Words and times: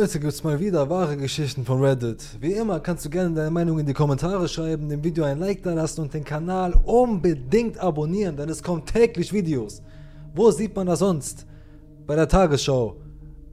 heute 0.00 0.18
gibt's 0.18 0.42
mal 0.42 0.58
wieder 0.58 0.88
wahre 0.88 1.14
Geschichten 1.14 1.62
von 1.62 1.84
Reddit. 1.84 2.24
Wie 2.40 2.54
immer 2.54 2.80
kannst 2.80 3.04
du 3.04 3.10
gerne 3.10 3.34
deine 3.34 3.50
Meinung 3.50 3.78
in 3.78 3.84
die 3.84 3.92
Kommentare 3.92 4.48
schreiben, 4.48 4.88
dem 4.88 5.04
Video 5.04 5.24
ein 5.24 5.38
Like 5.38 5.62
da 5.62 5.74
lassen 5.74 6.00
und 6.00 6.14
den 6.14 6.24
Kanal 6.24 6.72
unbedingt 6.84 7.78
abonnieren, 7.78 8.34
denn 8.34 8.48
es 8.48 8.62
kommen 8.62 8.82
täglich 8.86 9.30
Videos. 9.30 9.82
Wo 10.34 10.50
sieht 10.52 10.74
man 10.74 10.86
das 10.86 11.00
sonst? 11.00 11.44
Bei 12.06 12.16
der 12.16 12.26
Tagesschau. 12.26 12.96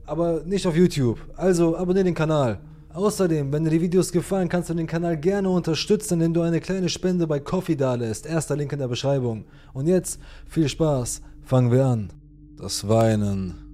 Aber 0.06 0.40
nicht 0.46 0.66
auf 0.66 0.74
YouTube. 0.74 1.18
Also 1.36 1.76
abonniere 1.76 2.04
den 2.04 2.14
Kanal. 2.14 2.58
Außerdem, 2.94 3.52
wenn 3.52 3.64
dir 3.64 3.70
die 3.70 3.82
Videos 3.82 4.10
gefallen, 4.10 4.48
kannst 4.48 4.70
du 4.70 4.74
den 4.74 4.86
Kanal 4.86 5.18
gerne 5.18 5.50
unterstützen, 5.50 6.14
indem 6.14 6.32
du 6.32 6.40
eine 6.40 6.60
kleine 6.60 6.88
Spende 6.88 7.26
bei 7.26 7.40
Coffee 7.40 7.76
dalässt. 7.76 8.24
Erster 8.24 8.56
Link 8.56 8.72
in 8.72 8.78
der 8.78 8.88
Beschreibung. 8.88 9.44
Und 9.74 9.86
jetzt 9.86 10.18
viel 10.46 10.68
Spaß. 10.68 11.20
Fangen 11.44 11.70
wir 11.70 11.84
an. 11.84 12.08
Das 12.56 12.88
Weinen. 12.88 13.67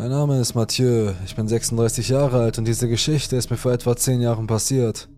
Mein 0.00 0.12
Name 0.12 0.40
ist 0.40 0.54
Mathieu, 0.54 1.12
ich 1.26 1.36
bin 1.36 1.46
36 1.46 2.08
Jahre 2.08 2.40
alt 2.40 2.56
und 2.56 2.66
diese 2.66 2.88
Geschichte 2.88 3.36
ist 3.36 3.50
mir 3.50 3.58
vor 3.58 3.72
etwa 3.72 3.94
10 3.94 4.22
Jahren 4.22 4.46
passiert. 4.46 5.10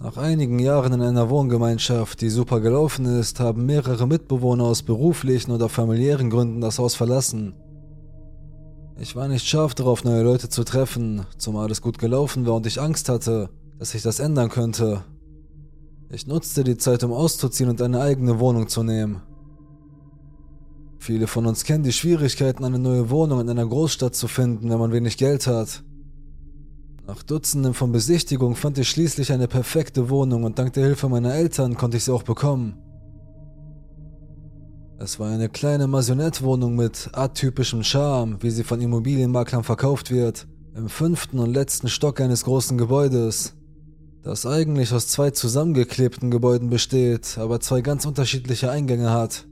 Nach 0.00 0.16
einigen 0.16 0.58
Jahren 0.58 0.94
in 0.94 1.00
einer 1.00 1.30
Wohngemeinschaft, 1.30 2.20
die 2.22 2.28
super 2.28 2.58
gelaufen 2.58 3.06
ist, 3.06 3.38
haben 3.38 3.64
mehrere 3.64 4.08
Mitbewohner 4.08 4.64
aus 4.64 4.82
beruflichen 4.82 5.52
oder 5.52 5.68
familiären 5.68 6.28
Gründen 6.28 6.60
das 6.60 6.80
Haus 6.80 6.96
verlassen. 6.96 7.54
Ich 8.98 9.14
war 9.14 9.28
nicht 9.28 9.46
scharf 9.46 9.76
darauf, 9.76 10.02
neue 10.02 10.24
Leute 10.24 10.48
zu 10.48 10.64
treffen, 10.64 11.24
zumal 11.38 11.70
es 11.70 11.80
gut 11.80 11.98
gelaufen 12.00 12.46
war 12.46 12.54
und 12.54 12.66
ich 12.66 12.80
Angst 12.80 13.08
hatte, 13.08 13.50
dass 13.78 13.90
sich 13.90 14.02
das 14.02 14.18
ändern 14.18 14.48
könnte. 14.48 15.04
Ich 16.10 16.26
nutzte 16.26 16.64
die 16.64 16.78
Zeit, 16.78 17.04
um 17.04 17.12
auszuziehen 17.12 17.70
und 17.70 17.80
eine 17.80 18.00
eigene 18.00 18.40
Wohnung 18.40 18.66
zu 18.66 18.82
nehmen. 18.82 19.22
Viele 21.06 21.28
von 21.28 21.46
uns 21.46 21.62
kennen 21.62 21.84
die 21.84 21.92
Schwierigkeiten, 21.92 22.64
eine 22.64 22.80
neue 22.80 23.10
Wohnung 23.10 23.40
in 23.40 23.48
einer 23.48 23.64
Großstadt 23.64 24.16
zu 24.16 24.26
finden, 24.26 24.68
wenn 24.68 24.78
man 24.80 24.90
wenig 24.90 25.16
Geld 25.16 25.46
hat. 25.46 25.84
Nach 27.06 27.22
Dutzenden 27.22 27.74
von 27.74 27.92
Besichtigungen 27.92 28.56
fand 28.56 28.76
ich 28.78 28.88
schließlich 28.88 29.30
eine 29.30 29.46
perfekte 29.46 30.10
Wohnung 30.10 30.42
und 30.42 30.58
dank 30.58 30.72
der 30.72 30.82
Hilfe 30.82 31.08
meiner 31.08 31.32
Eltern 31.32 31.76
konnte 31.76 31.96
ich 31.96 32.02
sie 32.02 32.12
auch 32.12 32.24
bekommen. 32.24 32.82
Es 34.98 35.20
war 35.20 35.30
eine 35.30 35.48
kleine 35.48 35.86
Maisonette-Wohnung 35.86 36.74
mit 36.74 37.08
atypischem 37.12 37.84
Charme, 37.84 38.38
wie 38.42 38.50
sie 38.50 38.64
von 38.64 38.80
Immobilienmaklern 38.80 39.62
verkauft 39.62 40.10
wird, 40.10 40.48
im 40.74 40.88
fünften 40.88 41.38
und 41.38 41.54
letzten 41.54 41.86
Stock 41.86 42.20
eines 42.20 42.42
großen 42.42 42.76
Gebäudes, 42.78 43.54
das 44.24 44.44
eigentlich 44.44 44.92
aus 44.92 45.06
zwei 45.06 45.30
zusammengeklebten 45.30 46.32
Gebäuden 46.32 46.68
besteht, 46.68 47.38
aber 47.38 47.60
zwei 47.60 47.80
ganz 47.80 48.06
unterschiedliche 48.06 48.72
Eingänge 48.72 49.12
hat. 49.12 49.46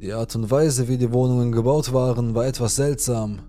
Die 0.00 0.14
Art 0.14 0.34
und 0.34 0.50
Weise, 0.50 0.88
wie 0.88 0.96
die 0.96 1.12
Wohnungen 1.12 1.52
gebaut 1.52 1.92
waren, 1.92 2.34
war 2.34 2.46
etwas 2.46 2.76
seltsam. 2.76 3.40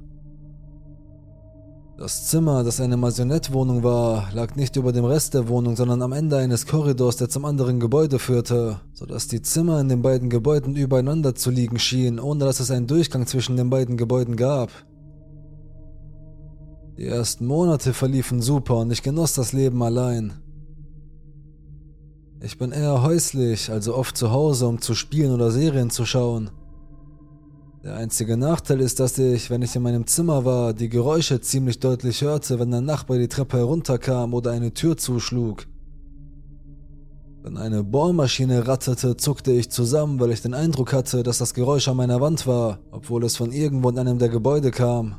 Das 1.97 2.27
Zimmer, 2.27 2.65
das 2.65 2.81
eine 2.81 2.97
Maisonette-Wohnung 2.97 3.83
war, 3.83 4.27
lag 4.33 4.55
nicht 4.55 4.75
über 4.75 4.91
dem 4.91 5.05
Rest 5.05 5.33
der 5.33 5.47
Wohnung, 5.47 5.77
sondern 5.77 6.01
am 6.01 6.11
Ende 6.11 6.35
eines 6.37 6.65
Korridors, 6.65 7.15
der 7.15 7.29
zum 7.29 7.45
anderen 7.45 7.79
Gebäude 7.79 8.19
führte, 8.19 8.81
sodass 8.91 9.29
die 9.29 9.41
Zimmer 9.41 9.79
in 9.79 9.87
den 9.87 10.01
beiden 10.01 10.29
Gebäuden 10.29 10.75
übereinander 10.75 11.35
zu 11.35 11.51
liegen 11.51 11.79
schienen, 11.79 12.19
ohne 12.19 12.43
dass 12.43 12.59
es 12.59 12.69
einen 12.69 12.87
Durchgang 12.87 13.27
zwischen 13.27 13.55
den 13.55 13.69
beiden 13.69 13.95
Gebäuden 13.95 14.35
gab. 14.35 14.71
Die 16.97 17.05
ersten 17.05 17.45
Monate 17.45 17.93
verliefen 17.93 18.41
super 18.41 18.77
und 18.77 18.91
ich 18.91 19.03
genoss 19.03 19.35
das 19.35 19.53
Leben 19.53 19.81
allein. 19.81 20.40
Ich 22.43 22.57
bin 22.57 22.71
eher 22.71 23.03
häuslich, 23.03 23.69
also 23.69 23.95
oft 23.95 24.17
zu 24.17 24.31
Hause, 24.31 24.67
um 24.67 24.81
zu 24.81 24.95
spielen 24.95 25.31
oder 25.31 25.51
Serien 25.51 25.91
zu 25.91 26.05
schauen. 26.05 26.49
Der 27.83 27.95
einzige 27.95 28.35
Nachteil 28.35 28.81
ist, 28.81 28.99
dass 28.99 29.19
ich, 29.19 29.51
wenn 29.51 29.61
ich 29.61 29.75
in 29.75 29.83
meinem 29.83 30.07
Zimmer 30.07 30.43
war, 30.43 30.73
die 30.73 30.89
Geräusche 30.89 31.39
ziemlich 31.39 31.79
deutlich 31.79 32.21
hörte, 32.23 32.59
wenn 32.59 32.73
ein 32.73 32.85
Nachbar 32.85 33.19
die 33.19 33.27
Treppe 33.27 33.57
herunterkam 33.57 34.33
oder 34.33 34.51
eine 34.51 34.73
Tür 34.73 34.97
zuschlug. 34.97 35.67
Wenn 37.43 37.57
eine 37.57 37.83
Bohrmaschine 37.83 38.67
ratterte, 38.67 39.17
zuckte 39.17 39.51
ich 39.51 39.69
zusammen, 39.69 40.19
weil 40.19 40.31
ich 40.31 40.41
den 40.41 40.55
Eindruck 40.55 40.93
hatte, 40.93 41.21
dass 41.21 41.37
das 41.37 41.53
Geräusch 41.53 41.87
an 41.87 41.97
meiner 41.97 42.21
Wand 42.21 42.47
war, 42.47 42.79
obwohl 42.89 43.23
es 43.23 43.37
von 43.37 43.51
irgendwo 43.51 43.89
in 43.89 43.99
einem 43.99 44.17
der 44.17 44.29
Gebäude 44.29 44.71
kam. 44.71 45.15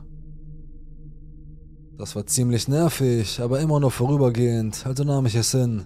Das 1.99 2.17
war 2.17 2.27
ziemlich 2.27 2.67
nervig, 2.67 3.41
aber 3.41 3.61
immer 3.61 3.79
nur 3.79 3.93
vorübergehend, 3.93 4.85
also 4.87 5.05
nahm 5.05 5.27
ich 5.27 5.37
es 5.37 5.53
hin. 5.53 5.85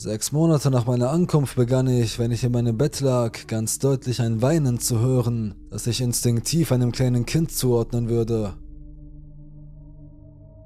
Sechs 0.00 0.30
Monate 0.30 0.70
nach 0.70 0.86
meiner 0.86 1.10
Ankunft 1.10 1.56
begann 1.56 1.88
ich, 1.88 2.20
wenn 2.20 2.30
ich 2.30 2.44
in 2.44 2.52
meinem 2.52 2.78
Bett 2.78 3.00
lag, 3.00 3.48
ganz 3.48 3.80
deutlich 3.80 4.20
ein 4.20 4.40
Weinen 4.40 4.78
zu 4.78 5.00
hören, 5.00 5.56
das 5.70 5.88
ich 5.88 6.00
instinktiv 6.00 6.70
einem 6.70 6.92
kleinen 6.92 7.26
Kind 7.26 7.50
zuordnen 7.50 8.08
würde. 8.08 8.54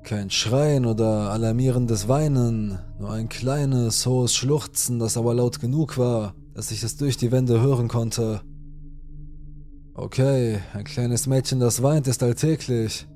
Kein 0.05 0.29
Schreien 0.29 0.85
oder 0.85 1.31
alarmierendes 1.31 2.09
Weinen, 2.09 2.79
nur 2.99 3.11
ein 3.11 3.31
kleines, 3.31 4.05
hohes 4.05 4.35
Schluchzen, 4.35 4.99
das 4.99 5.17
aber 5.17 5.33
laut 5.33 5.61
genug 5.61 5.97
war, 5.97 6.35
dass 6.53 6.71
ich 6.71 6.83
es 6.83 6.99
durch 6.99 7.17
die 7.17 7.33
Wände 7.33 7.63
hören 7.63 7.89
konnte. 7.89 8.43
Okay, 9.95 10.59
ein 10.75 10.85
kleines 10.85 11.27
Mädchen, 11.27 11.59
das 11.59 11.83
weint, 11.83 12.07
ist 12.07 12.23
alltäglich. 12.23 13.09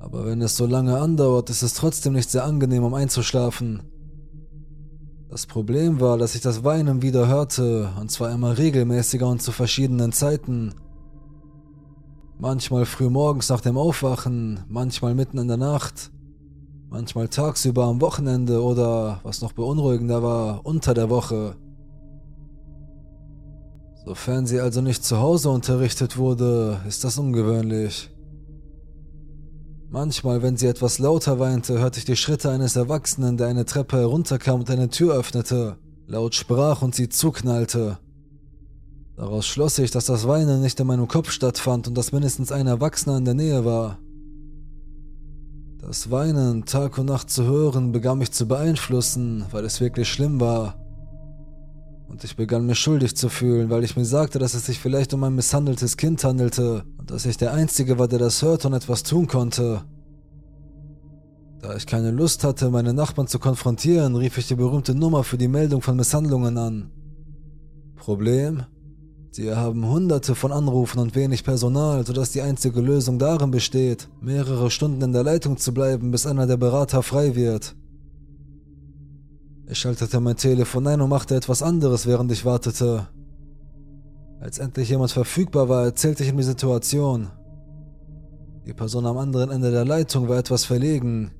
Aber 0.00 0.26
wenn 0.26 0.42
es 0.42 0.54
so 0.54 0.66
lange 0.66 0.98
andauert, 0.98 1.48
ist 1.48 1.62
es 1.62 1.72
trotzdem 1.72 2.12
nicht 2.12 2.30
sehr 2.30 2.44
angenehm, 2.44 2.84
um 2.84 2.92
einzuschlafen. 2.92 3.84
Das 5.30 5.46
Problem 5.46 6.00
war, 6.00 6.16
dass 6.16 6.34
ich 6.34 6.40
das 6.40 6.64
Weinen 6.64 7.02
wieder 7.02 7.28
hörte, 7.28 7.90
und 8.00 8.10
zwar 8.10 8.30
immer 8.30 8.56
regelmäßiger 8.56 9.28
und 9.28 9.42
zu 9.42 9.52
verschiedenen 9.52 10.12
Zeiten. 10.12 10.74
Manchmal 12.38 12.86
früh 12.86 13.10
morgens 13.10 13.50
nach 13.50 13.60
dem 13.60 13.76
Aufwachen, 13.76 14.60
manchmal 14.68 15.14
mitten 15.14 15.36
in 15.36 15.48
der 15.48 15.58
Nacht, 15.58 16.10
manchmal 16.88 17.28
tagsüber 17.28 17.84
am 17.84 18.00
Wochenende 18.00 18.62
oder, 18.62 19.20
was 19.22 19.42
noch 19.42 19.52
beunruhigender 19.52 20.22
war, 20.22 20.64
unter 20.64 20.94
der 20.94 21.10
Woche. 21.10 21.56
Sofern 24.06 24.46
sie 24.46 24.60
also 24.60 24.80
nicht 24.80 25.04
zu 25.04 25.18
Hause 25.18 25.50
unterrichtet 25.50 26.16
wurde, 26.16 26.80
ist 26.88 27.04
das 27.04 27.18
ungewöhnlich. 27.18 28.08
Manchmal, 29.90 30.42
wenn 30.42 30.58
sie 30.58 30.66
etwas 30.66 30.98
lauter 30.98 31.38
weinte, 31.38 31.78
hörte 31.78 31.98
ich 31.98 32.04
die 32.04 32.16
Schritte 32.16 32.50
eines 32.50 32.76
Erwachsenen, 32.76 33.38
der 33.38 33.46
eine 33.46 33.64
Treppe 33.64 33.96
herunterkam 33.96 34.60
und 34.60 34.70
eine 34.70 34.90
Tür 34.90 35.14
öffnete, 35.14 35.78
laut 36.06 36.34
sprach 36.34 36.82
und 36.82 36.94
sie 36.94 37.08
zuknallte. 37.08 37.98
Daraus 39.16 39.46
schloss 39.46 39.78
ich, 39.78 39.90
dass 39.90 40.04
das 40.04 40.28
Weinen 40.28 40.60
nicht 40.60 40.78
in 40.78 40.86
meinem 40.86 41.08
Kopf 41.08 41.30
stattfand 41.30 41.88
und 41.88 41.96
dass 41.96 42.12
mindestens 42.12 42.52
ein 42.52 42.66
Erwachsener 42.66 43.16
in 43.16 43.24
der 43.24 43.32
Nähe 43.32 43.64
war. 43.64 43.98
Das 45.78 46.10
Weinen 46.10 46.66
Tag 46.66 46.98
und 46.98 47.06
Nacht 47.06 47.30
zu 47.30 47.44
hören 47.44 47.90
begann 47.90 48.18
mich 48.18 48.30
zu 48.30 48.46
beeinflussen, 48.46 49.46
weil 49.52 49.64
es 49.64 49.80
wirklich 49.80 50.10
schlimm 50.10 50.38
war. 50.38 50.74
Und 52.08 52.24
ich 52.24 52.36
begann 52.36 52.66
mich 52.66 52.78
schuldig 52.78 53.16
zu 53.16 53.30
fühlen, 53.30 53.70
weil 53.70 53.84
ich 53.84 53.96
mir 53.96 54.04
sagte, 54.04 54.38
dass 54.38 54.52
es 54.52 54.66
sich 54.66 54.78
vielleicht 54.78 55.14
um 55.14 55.24
ein 55.24 55.34
misshandeltes 55.34 55.96
Kind 55.96 56.22
handelte 56.24 56.84
dass 57.08 57.26
ich 57.26 57.36
der 57.36 57.52
Einzige 57.52 57.98
war, 57.98 58.06
der 58.06 58.18
das 58.18 58.42
hörte 58.42 58.68
und 58.68 58.74
etwas 58.74 59.02
tun 59.02 59.26
konnte. 59.26 59.82
Da 61.60 61.74
ich 61.74 61.86
keine 61.86 62.12
Lust 62.12 62.44
hatte, 62.44 62.70
meine 62.70 62.94
Nachbarn 62.94 63.26
zu 63.26 63.38
konfrontieren, 63.38 64.14
rief 64.14 64.38
ich 64.38 64.46
die 64.46 64.54
berühmte 64.54 64.94
Nummer 64.94 65.24
für 65.24 65.38
die 65.38 65.48
Meldung 65.48 65.82
von 65.82 65.96
Misshandlungen 65.96 66.56
an. 66.56 66.90
Problem? 67.96 68.62
Sie 69.30 69.52
haben 69.54 69.86
hunderte 69.86 70.34
von 70.34 70.52
Anrufen 70.52 70.98
und 70.98 71.14
wenig 71.14 71.44
Personal, 71.44 72.06
sodass 72.06 72.30
die 72.30 72.42
einzige 72.42 72.80
Lösung 72.80 73.18
darin 73.18 73.50
besteht, 73.50 74.08
mehrere 74.20 74.70
Stunden 74.70 75.02
in 75.02 75.12
der 75.12 75.24
Leitung 75.24 75.56
zu 75.56 75.72
bleiben, 75.74 76.10
bis 76.10 76.26
einer 76.26 76.46
der 76.46 76.56
Berater 76.56 77.02
frei 77.02 77.34
wird. 77.34 77.74
Ich 79.66 79.78
schaltete 79.78 80.20
mein 80.20 80.36
Telefon 80.36 80.86
ein 80.86 81.00
und 81.00 81.10
machte 81.10 81.36
etwas 81.36 81.62
anderes, 81.62 82.06
während 82.06 82.32
ich 82.32 82.44
wartete. 82.44 83.08
Als 84.40 84.58
endlich 84.58 84.88
jemand 84.88 85.10
verfügbar 85.10 85.68
war, 85.68 85.84
erzählte 85.84 86.22
ich 86.22 86.30
ihm 86.30 86.36
die 86.36 86.44
Situation. 86.44 87.28
Die 88.66 88.74
Person 88.74 89.06
am 89.06 89.18
anderen 89.18 89.50
Ende 89.50 89.70
der 89.70 89.84
Leitung 89.84 90.28
war 90.28 90.38
etwas 90.38 90.64
verlegen. 90.64 91.32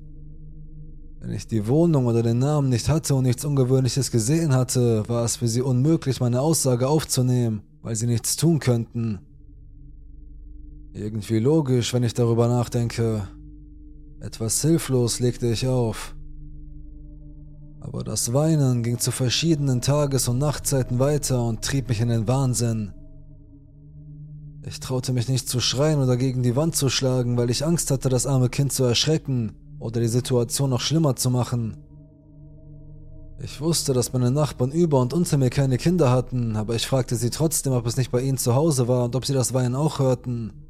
Wenn 1.19 1.31
ich 1.31 1.47
die 1.47 1.67
Wohnung 1.67 2.07
oder 2.07 2.23
den 2.23 2.39
Namen 2.39 2.69
nicht 2.69 2.89
hatte 2.89 3.15
und 3.15 3.23
nichts 3.23 3.45
Ungewöhnliches 3.45 4.11
gesehen 4.11 4.53
hatte, 4.53 5.07
war 5.07 5.25
es 5.25 5.37
für 5.37 5.47
sie 5.47 5.61
unmöglich, 5.61 6.19
meine 6.19 6.41
Aussage 6.41 6.87
aufzunehmen, 6.87 7.61
weil 7.81 7.95
sie 7.95 8.07
nichts 8.07 8.35
tun 8.35 8.59
könnten. 8.59 9.19
Irgendwie 10.93 11.39
logisch, 11.39 11.93
wenn 11.93 12.03
ich 12.03 12.13
darüber 12.13 12.47
nachdenke. 12.47 13.27
Etwas 14.19 14.61
hilflos 14.61 15.19
legte 15.19 15.47
ich 15.47 15.67
auf. 15.67 16.15
Aber 17.91 18.03
das 18.03 18.33
Weinen 18.33 18.83
ging 18.83 18.99
zu 18.99 19.11
verschiedenen 19.11 19.81
Tages- 19.81 20.27
und 20.27 20.37
Nachtzeiten 20.37 20.99
weiter 20.99 21.43
und 21.43 21.63
trieb 21.63 21.89
mich 21.89 22.01
in 22.01 22.09
den 22.09 22.27
Wahnsinn. 22.27 22.93
Ich 24.63 24.79
traute 24.79 25.11
mich 25.11 25.27
nicht 25.27 25.49
zu 25.49 25.59
schreien 25.59 25.99
oder 25.99 26.15
gegen 26.15 26.43
die 26.43 26.55
Wand 26.55 26.75
zu 26.75 26.89
schlagen, 26.89 27.35
weil 27.35 27.49
ich 27.49 27.65
Angst 27.65 27.89
hatte, 27.89 28.07
das 28.09 28.27
arme 28.27 28.49
Kind 28.49 28.71
zu 28.71 28.83
erschrecken 28.83 29.53
oder 29.79 29.99
die 30.01 30.07
Situation 30.07 30.69
noch 30.69 30.81
schlimmer 30.81 31.15
zu 31.15 31.31
machen. 31.31 31.77
Ich 33.41 33.59
wusste, 33.59 33.93
dass 33.93 34.13
meine 34.13 34.29
Nachbarn 34.29 34.71
über 34.71 34.99
und 34.99 35.11
unter 35.11 35.37
mir 35.37 35.49
keine 35.49 35.79
Kinder 35.79 36.11
hatten, 36.11 36.57
aber 36.57 36.75
ich 36.75 36.85
fragte 36.85 37.15
sie 37.15 37.31
trotzdem, 37.31 37.73
ob 37.73 37.87
es 37.87 37.97
nicht 37.97 38.11
bei 38.11 38.21
ihnen 38.21 38.37
zu 38.37 38.53
Hause 38.53 38.87
war 38.87 39.05
und 39.05 39.15
ob 39.15 39.25
sie 39.25 39.33
das 39.33 39.55
Weinen 39.55 39.73
auch 39.73 39.97
hörten. 39.97 40.68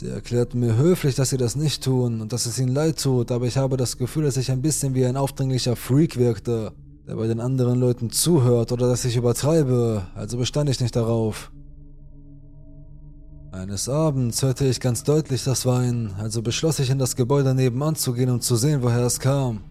Sie 0.00 0.08
erklärten 0.08 0.60
mir 0.60 0.78
höflich, 0.78 1.14
dass 1.14 1.28
sie 1.28 1.36
das 1.36 1.56
nicht 1.56 1.84
tun 1.84 2.22
und 2.22 2.32
dass 2.32 2.46
es 2.46 2.58
ihnen 2.58 2.72
leid 2.72 3.02
tut, 3.02 3.30
aber 3.30 3.44
ich 3.44 3.58
habe 3.58 3.76
das 3.76 3.98
Gefühl, 3.98 4.24
dass 4.24 4.38
ich 4.38 4.50
ein 4.50 4.62
bisschen 4.62 4.94
wie 4.94 5.04
ein 5.04 5.18
aufdringlicher 5.18 5.76
Freak 5.76 6.16
wirkte, 6.16 6.72
der 7.06 7.16
bei 7.16 7.26
den 7.26 7.38
anderen 7.38 7.78
Leuten 7.78 8.08
zuhört 8.08 8.72
oder 8.72 8.88
dass 8.88 9.04
ich 9.04 9.16
übertreibe, 9.16 10.06
also 10.14 10.38
bestand 10.38 10.70
ich 10.70 10.80
nicht 10.80 10.96
darauf. 10.96 11.52
Eines 13.52 13.90
Abends 13.90 14.42
hörte 14.42 14.64
ich 14.64 14.80
ganz 14.80 15.04
deutlich 15.04 15.44
das 15.44 15.66
Weinen, 15.66 16.14
also 16.18 16.40
beschloss 16.40 16.78
ich 16.78 16.88
in 16.88 16.98
das 16.98 17.14
Gebäude 17.14 17.54
nebenan 17.54 17.94
zu 17.94 18.14
gehen, 18.14 18.30
um 18.30 18.40
zu 18.40 18.56
sehen, 18.56 18.82
woher 18.82 19.04
es 19.04 19.20
kam. 19.20 19.64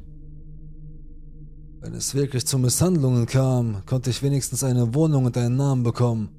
Wenn 1.81 1.95
es 1.95 2.13
wirklich 2.13 2.45
zu 2.45 2.59
Misshandlungen 2.59 3.25
kam, 3.25 3.83
konnte 3.87 4.11
ich 4.11 4.21
wenigstens 4.21 4.63
eine 4.63 4.93
Wohnung 4.93 5.25
und 5.25 5.35
einen 5.37 5.55
Namen 5.55 5.81
bekommen. 5.81 6.29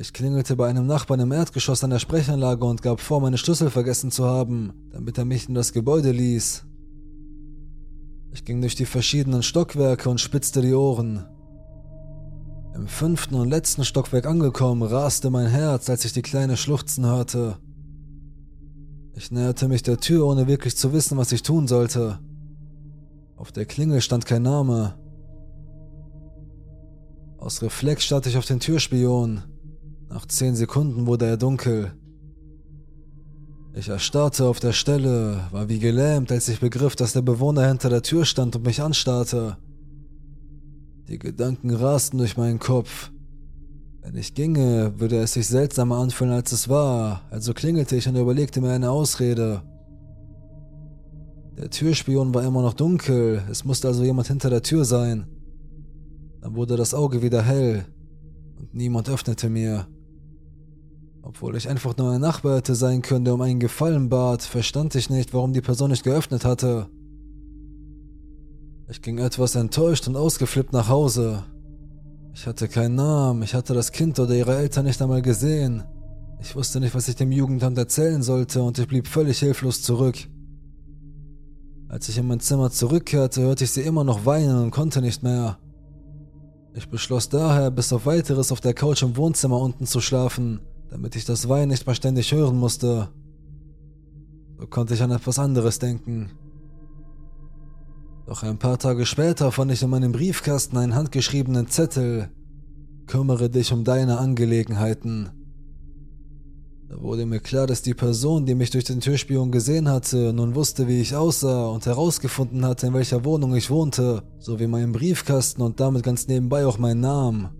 Ich 0.00 0.14
klingelte 0.14 0.56
bei 0.56 0.66
einem 0.66 0.86
Nachbarn 0.86 1.20
im 1.20 1.30
Erdgeschoss 1.30 1.84
an 1.84 1.90
der 1.90 1.98
Sprechanlage 1.98 2.64
und 2.64 2.80
gab 2.80 3.00
vor, 3.00 3.20
meine 3.20 3.36
Schlüssel 3.36 3.68
vergessen 3.68 4.10
zu 4.10 4.24
haben, 4.24 4.72
damit 4.92 5.18
er 5.18 5.26
mich 5.26 5.46
in 5.46 5.54
das 5.54 5.74
Gebäude 5.74 6.10
ließ. 6.10 6.64
Ich 8.32 8.46
ging 8.46 8.62
durch 8.62 8.74
die 8.74 8.86
verschiedenen 8.86 9.42
Stockwerke 9.42 10.08
und 10.08 10.18
spitzte 10.18 10.62
die 10.62 10.72
Ohren. 10.72 11.26
Im 12.74 12.88
fünften 12.88 13.34
und 13.34 13.50
letzten 13.50 13.84
Stockwerk 13.84 14.24
angekommen, 14.24 14.84
raste 14.84 15.28
mein 15.28 15.48
Herz, 15.48 15.90
als 15.90 16.06
ich 16.06 16.14
die 16.14 16.22
kleine 16.22 16.56
schluchzen 16.56 17.04
hörte. 17.04 17.58
Ich 19.14 19.30
näherte 19.30 19.68
mich 19.68 19.82
der 19.82 19.98
Tür, 19.98 20.26
ohne 20.28 20.46
wirklich 20.46 20.78
zu 20.78 20.94
wissen, 20.94 21.18
was 21.18 21.30
ich 21.30 21.42
tun 21.42 21.68
sollte. 21.68 22.20
Auf 23.36 23.52
der 23.52 23.66
Klingel 23.66 24.00
stand 24.00 24.24
kein 24.24 24.44
Name. 24.44 24.94
Aus 27.36 27.60
Reflex 27.60 28.04
starrte 28.04 28.30
ich 28.30 28.38
auf 28.38 28.46
den 28.46 28.60
Türspion. 28.60 29.42
Nach 30.10 30.26
zehn 30.26 30.56
Sekunden 30.56 31.06
wurde 31.06 31.26
er 31.26 31.36
dunkel. 31.36 31.92
Ich 33.72 33.88
erstarrte 33.88 34.46
auf 34.46 34.58
der 34.58 34.72
Stelle, 34.72 35.44
war 35.52 35.68
wie 35.68 35.78
gelähmt, 35.78 36.32
als 36.32 36.48
ich 36.48 36.58
begriff, 36.58 36.96
dass 36.96 37.12
der 37.12 37.22
Bewohner 37.22 37.68
hinter 37.68 37.88
der 37.88 38.02
Tür 38.02 38.24
stand 38.24 38.56
und 38.56 38.66
mich 38.66 38.82
anstarrte. 38.82 39.56
Die 41.08 41.20
Gedanken 41.20 41.70
rasten 41.70 42.18
durch 42.18 42.36
meinen 42.36 42.58
Kopf. 42.58 43.12
Wenn 44.02 44.16
ich 44.16 44.34
ginge, 44.34 44.98
würde 44.98 45.18
es 45.18 45.34
sich 45.34 45.46
seltsamer 45.46 45.98
anfühlen, 45.98 46.32
als 46.32 46.50
es 46.50 46.68
war, 46.68 47.22
also 47.30 47.54
klingelte 47.54 47.94
ich 47.94 48.08
und 48.08 48.16
überlegte 48.16 48.60
mir 48.60 48.72
eine 48.72 48.90
Ausrede. 48.90 49.62
Der 51.56 51.70
Türspion 51.70 52.34
war 52.34 52.42
immer 52.42 52.62
noch 52.62 52.74
dunkel, 52.74 53.42
es 53.48 53.64
musste 53.64 53.86
also 53.86 54.02
jemand 54.02 54.26
hinter 54.26 54.50
der 54.50 54.62
Tür 54.62 54.84
sein. 54.84 55.28
Dann 56.40 56.56
wurde 56.56 56.76
das 56.76 56.94
Auge 56.94 57.22
wieder 57.22 57.42
hell 57.42 57.84
und 58.58 58.74
niemand 58.74 59.08
öffnete 59.08 59.48
mir. 59.48 59.86
Obwohl 61.22 61.56
ich 61.56 61.68
einfach 61.68 61.96
nur 61.96 62.12
ein 62.12 62.20
Nachbar 62.20 62.56
hätte 62.56 62.74
sein 62.74 63.02
können, 63.02 63.24
der 63.24 63.34
um 63.34 63.42
einen 63.42 63.60
Gefallen 63.60 64.08
bat, 64.08 64.42
verstand 64.42 64.94
ich 64.94 65.10
nicht, 65.10 65.34
warum 65.34 65.52
die 65.52 65.60
Person 65.60 65.90
nicht 65.90 66.04
geöffnet 66.04 66.44
hatte. 66.44 66.88
Ich 68.88 69.02
ging 69.02 69.18
etwas 69.18 69.54
enttäuscht 69.54 70.08
und 70.08 70.16
ausgeflippt 70.16 70.72
nach 70.72 70.88
Hause. 70.88 71.44
Ich 72.34 72.46
hatte 72.46 72.68
keinen 72.68 72.94
Namen, 72.94 73.42
ich 73.42 73.54
hatte 73.54 73.74
das 73.74 73.92
Kind 73.92 74.18
oder 74.18 74.34
ihre 74.34 74.56
Eltern 74.56 74.86
nicht 74.86 75.00
einmal 75.02 75.20
gesehen. 75.20 75.84
Ich 76.40 76.56
wusste 76.56 76.80
nicht, 76.80 76.94
was 76.94 77.06
ich 77.06 77.16
dem 77.16 77.32
Jugendamt 77.32 77.76
erzählen 77.76 78.22
sollte 78.22 78.62
und 78.62 78.78
ich 78.78 78.88
blieb 78.88 79.06
völlig 79.06 79.38
hilflos 79.40 79.82
zurück. 79.82 80.16
Als 81.88 82.08
ich 82.08 82.16
in 82.16 82.26
mein 82.26 82.40
Zimmer 82.40 82.70
zurückkehrte, 82.70 83.42
hörte 83.42 83.64
ich 83.64 83.72
sie 83.72 83.82
immer 83.82 84.04
noch 84.04 84.24
weinen 84.24 84.62
und 84.62 84.70
konnte 84.70 85.02
nicht 85.02 85.22
mehr. 85.22 85.58
Ich 86.72 86.88
beschloss 86.88 87.28
daher, 87.28 87.70
bis 87.70 87.92
auf 87.92 88.06
weiteres 88.06 88.52
auf 88.52 88.60
der 88.60 88.74
Couch 88.74 89.02
im 89.02 89.16
Wohnzimmer 89.16 89.60
unten 89.60 89.86
zu 89.86 90.00
schlafen 90.00 90.60
damit 90.90 91.16
ich 91.16 91.24
das 91.24 91.48
Weinen 91.48 91.70
nicht 91.70 91.86
mehr 91.86 91.94
ständig 91.94 92.32
hören 92.32 92.58
musste. 92.58 93.08
So 94.58 94.66
konnte 94.66 94.94
ich 94.94 95.02
an 95.02 95.12
etwas 95.12 95.38
anderes 95.38 95.78
denken. 95.78 96.30
Doch 98.26 98.42
ein 98.42 98.58
paar 98.58 98.78
Tage 98.78 99.06
später 99.06 99.50
fand 99.50 99.72
ich 99.72 99.82
in 99.82 99.90
meinem 99.90 100.12
Briefkasten 100.12 100.76
einen 100.76 100.94
handgeschriebenen 100.94 101.68
Zettel. 101.68 102.30
Kümmere 103.06 103.50
dich 103.50 103.72
um 103.72 103.84
deine 103.84 104.18
Angelegenheiten. 104.18 105.30
Da 106.88 107.00
wurde 107.00 107.24
mir 107.24 107.40
klar, 107.40 107.68
dass 107.68 107.82
die 107.82 107.94
Person, 107.94 108.46
die 108.46 108.56
mich 108.56 108.70
durch 108.70 108.84
den 108.84 109.00
Türspion 109.00 109.52
gesehen 109.52 109.88
hatte, 109.88 110.32
nun 110.32 110.56
wusste, 110.56 110.88
wie 110.88 111.00
ich 111.00 111.14
aussah 111.14 111.68
und 111.68 111.86
herausgefunden 111.86 112.64
hatte, 112.64 112.88
in 112.88 112.94
welcher 112.94 113.24
Wohnung 113.24 113.54
ich 113.54 113.70
wohnte, 113.70 114.24
sowie 114.40 114.66
meinen 114.66 114.92
Briefkasten 114.92 115.62
und 115.62 115.78
damit 115.78 116.02
ganz 116.02 116.26
nebenbei 116.26 116.66
auch 116.66 116.78
meinen 116.78 117.00
Namen. 117.00 117.59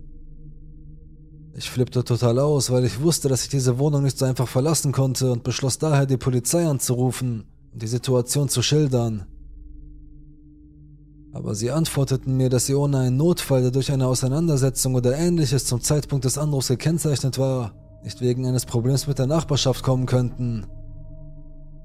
Ich 1.53 1.69
flippte 1.69 2.03
total 2.03 2.39
aus, 2.39 2.71
weil 2.71 2.85
ich 2.85 3.01
wusste, 3.01 3.27
dass 3.27 3.43
ich 3.43 3.49
diese 3.49 3.77
Wohnung 3.77 4.03
nicht 4.03 4.17
so 4.17 4.25
einfach 4.25 4.47
verlassen 4.47 4.91
konnte 4.91 5.31
und 5.31 5.43
beschloss 5.43 5.77
daher, 5.77 6.05
die 6.05 6.17
Polizei 6.17 6.65
anzurufen 6.65 7.43
und 7.73 7.81
die 7.81 7.87
Situation 7.87 8.47
zu 8.47 8.61
schildern. 8.61 9.25
Aber 11.33 11.55
sie 11.55 11.71
antworteten 11.71 12.35
mir, 12.35 12.49
dass 12.49 12.65
sie 12.65 12.75
ohne 12.75 12.99
einen 12.99 13.17
Notfall, 13.17 13.61
der 13.61 13.71
durch 13.71 13.91
eine 13.91 14.07
Auseinandersetzung 14.07 14.95
oder 14.95 15.17
ähnliches 15.17 15.65
zum 15.65 15.81
Zeitpunkt 15.81 16.25
des 16.25 16.37
Anrufs 16.37 16.67
gekennzeichnet 16.67 17.37
war, 17.37 17.73
nicht 18.03 18.21
wegen 18.21 18.45
eines 18.45 18.65
Problems 18.65 19.07
mit 19.07 19.19
der 19.19 19.27
Nachbarschaft 19.27 19.83
kommen 19.83 20.05
könnten. 20.05 20.65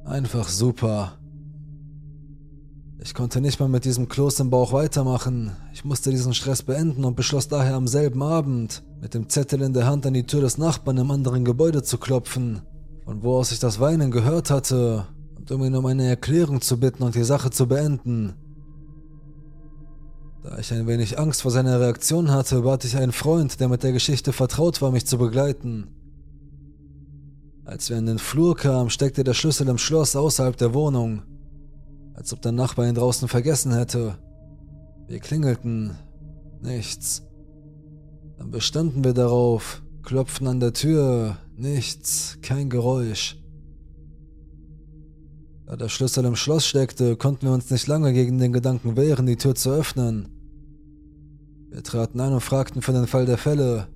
Einfach 0.05 0.49
super. 0.49 1.19
Ich 3.07 3.15
konnte 3.15 3.41
nicht 3.41 3.61
mehr 3.61 3.69
mit 3.69 3.85
diesem 3.85 4.09
Kloß 4.09 4.41
im 4.41 4.51
Bauch 4.51 4.73
weitermachen. 4.73 5.53
Ich 5.73 5.85
musste 5.85 6.11
diesen 6.11 6.35
Stress 6.35 6.65
beenden 6.65 7.05
und 7.05 7.15
beschloss 7.15 7.47
daher 7.47 7.77
am 7.77 7.87
selben 7.87 8.21
Abend, 8.21 8.83
mit 9.01 9.15
dem 9.15 9.29
Zettel 9.29 9.63
in 9.63 9.73
der 9.73 9.87
Hand 9.87 10.05
an 10.07 10.13
die 10.13 10.27
Tür 10.27 10.41
des 10.41 10.59
Nachbarn 10.59 10.99
im 10.99 11.13
anderen 11.13 11.45
Gebäude 11.45 11.85
zu 11.85 11.99
klopfen, 11.99 12.63
von 13.05 13.23
wo 13.23 13.37
aus 13.37 13.53
ich 13.53 13.61
das 13.61 13.79
Weinen 13.79 14.11
gehört 14.11 14.51
hatte, 14.51 15.07
und 15.37 15.49
um 15.53 15.63
ihn 15.63 15.77
um 15.77 15.87
eine 15.87 16.09
Erklärung 16.09 16.61
zu 16.61 16.81
bitten 16.81 17.05
und 17.05 17.15
die 17.15 17.23
Sache 17.23 17.51
zu 17.51 17.69
beenden. 17.69 18.35
Da 20.43 20.59
ich 20.59 20.73
ein 20.73 20.89
wenig 20.89 21.17
Angst 21.17 21.43
vor 21.43 21.53
seiner 21.53 21.79
Reaktion 21.79 22.33
hatte, 22.33 22.63
bat 22.63 22.85
ich 22.85 22.97
einen 22.97 23.13
Freund, 23.13 23.61
der 23.61 23.69
mit 23.69 23.85
der 23.85 23.93
Geschichte 23.93 24.33
vertraut 24.33 24.83
war, 24.83 24.91
mich 24.91 25.07
zu 25.07 25.17
begleiten. 25.17 25.87
Als 27.65 27.89
wir 27.89 27.99
in 27.99 28.07
den 28.07 28.19
Flur 28.19 28.57
kamen, 28.57 28.91
steckte 28.91 29.23
der 29.23 29.35
Schlüssel 29.35 29.69
im 29.69 29.79
Schloss 29.79 30.17
außerhalb 30.17 30.57
der 30.57 30.75
Wohnung 30.75 31.23
als 32.17 32.33
ob 32.33 32.41
der 32.43 32.53
Nachbar 32.53 32.89
ihn 32.89 32.95
draußen 32.95 33.29
vergessen 33.29 33.73
hätte. 33.73 34.19
Wir 35.07 35.21
klingelten. 35.21 35.97
Nichts. 36.63 37.23
Dann 38.39 38.51
bestanden 38.51 39.05
wir 39.05 39.13
darauf, 39.13 39.83
klopften 40.03 40.47
an 40.47 40.59
der 40.59 40.73
Tür. 40.73 41.37
Nichts, 41.57 42.39
kein 42.43 42.71
Geräusch. 42.71 43.39
Da 45.67 45.77
der 45.77 45.89
Schlüssel 45.89 46.25
im 46.25 46.37
Schloss 46.37 46.67
steckte, 46.67 47.17
konnten 47.17 47.47
wir 47.47 47.53
uns 47.53 47.71
nicht 47.71 47.87
lange 47.87 48.13
gegen 48.13 48.39
den 48.39 48.53
Gedanken 48.53 48.97
wehren, 48.97 49.27
die 49.27 49.37
Tür 49.37 49.55
zu 49.55 49.71
öffnen. 49.71 50.29
Wir 51.71 51.83
traten 51.83 52.21
ein 52.21 52.33
und 52.33 52.41
fragten 52.41 52.83
für 52.83 52.93
den 52.93 53.07
Fall 53.07 53.27
der 53.27 53.39
Fälle. 53.39 53.89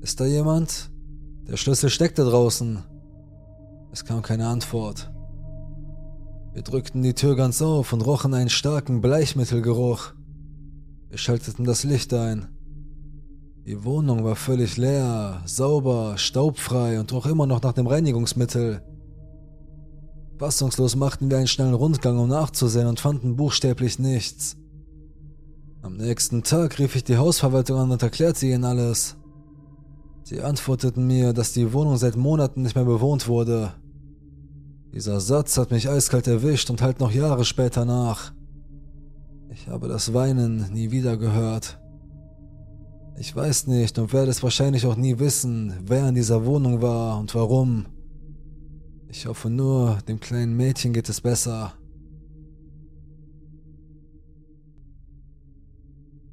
Ist 0.00 0.20
da 0.20 0.26
jemand? 0.26 0.90
Der 1.48 1.56
Schlüssel 1.56 1.88
steckte 1.88 2.24
draußen. 2.24 2.82
Es 3.92 4.04
kam 4.04 4.22
keine 4.22 4.48
Antwort. 4.48 5.11
Wir 6.54 6.62
drückten 6.62 7.02
die 7.02 7.14
Tür 7.14 7.34
ganz 7.34 7.62
auf 7.62 7.94
und 7.94 8.02
rochen 8.02 8.34
einen 8.34 8.50
starken 8.50 9.00
Bleichmittelgeruch. 9.00 10.12
Wir 11.08 11.16
schalteten 11.16 11.64
das 11.64 11.82
Licht 11.82 12.12
ein. 12.12 12.48
Die 13.64 13.84
Wohnung 13.84 14.22
war 14.22 14.36
völlig 14.36 14.76
leer, 14.76 15.40
sauber, 15.46 16.18
staubfrei 16.18 17.00
und 17.00 17.10
roch 17.12 17.26
immer 17.26 17.46
noch 17.46 17.62
nach 17.62 17.72
dem 17.72 17.86
Reinigungsmittel. 17.86 18.82
Fassungslos 20.38 20.94
machten 20.94 21.30
wir 21.30 21.38
einen 21.38 21.46
schnellen 21.46 21.74
Rundgang, 21.74 22.18
um 22.18 22.28
nachzusehen 22.28 22.86
und 22.86 23.00
fanden 23.00 23.36
buchstäblich 23.36 23.98
nichts. 23.98 24.56
Am 25.80 25.96
nächsten 25.96 26.42
Tag 26.42 26.78
rief 26.78 26.96
ich 26.96 27.04
die 27.04 27.16
Hausverwaltung 27.16 27.78
an 27.78 27.90
und 27.92 28.02
erklärte 28.02 28.46
ihnen 28.46 28.64
alles. 28.64 29.16
Sie 30.24 30.42
antworteten 30.42 31.06
mir, 31.06 31.32
dass 31.32 31.52
die 31.52 31.72
Wohnung 31.72 31.96
seit 31.96 32.16
Monaten 32.16 32.62
nicht 32.62 32.74
mehr 32.74 32.84
bewohnt 32.84 33.26
wurde. 33.26 33.72
Dieser 34.92 35.20
Satz 35.20 35.56
hat 35.56 35.70
mich 35.70 35.88
eiskalt 35.88 36.26
erwischt 36.26 36.68
und 36.68 36.82
halt 36.82 37.00
noch 37.00 37.12
Jahre 37.12 37.44
später 37.44 37.84
nach. 37.84 38.32
Ich 39.48 39.68
habe 39.68 39.88
das 39.88 40.12
Weinen 40.12 40.70
nie 40.72 40.90
wieder 40.90 41.16
gehört. 41.16 41.78
Ich 43.18 43.34
weiß 43.34 43.68
nicht 43.68 43.98
und 43.98 44.12
werde 44.12 44.30
es 44.30 44.42
wahrscheinlich 44.42 44.86
auch 44.86 44.96
nie 44.96 45.18
wissen, 45.18 45.74
wer 45.84 46.08
in 46.08 46.14
dieser 46.14 46.44
Wohnung 46.44 46.82
war 46.82 47.18
und 47.18 47.34
warum. 47.34 47.86
Ich 49.08 49.26
hoffe 49.26 49.50
nur, 49.50 49.98
dem 50.08 50.20
kleinen 50.20 50.56
Mädchen 50.56 50.92
geht 50.92 51.08
es 51.08 51.20
besser. 51.20 51.74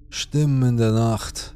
Stimmen 0.09 0.63
in 0.63 0.77
der 0.77 0.91
Nacht. 0.91 1.55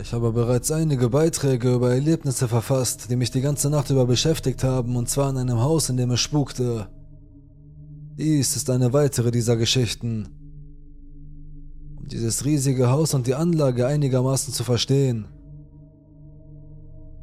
Ich 0.00 0.14
habe 0.14 0.32
bereits 0.32 0.72
einige 0.72 1.10
Beiträge 1.10 1.74
über 1.74 1.92
Erlebnisse 1.92 2.48
verfasst, 2.48 3.10
die 3.10 3.16
mich 3.16 3.30
die 3.30 3.42
ganze 3.42 3.68
Nacht 3.68 3.90
über 3.90 4.06
beschäftigt 4.06 4.64
haben, 4.64 4.96
und 4.96 5.10
zwar 5.10 5.28
in 5.28 5.36
einem 5.36 5.60
Haus, 5.60 5.90
in 5.90 5.98
dem 5.98 6.10
es 6.12 6.20
spukte. 6.20 6.88
Dies 8.16 8.56
ist 8.56 8.70
eine 8.70 8.94
weitere 8.94 9.30
dieser 9.30 9.58
Geschichten. 9.58 10.28
Um 11.98 12.08
dieses 12.08 12.46
riesige 12.46 12.88
Haus 12.88 13.12
und 13.12 13.26
die 13.26 13.34
Anlage 13.34 13.86
einigermaßen 13.86 14.54
zu 14.54 14.64
verstehen. 14.64 15.26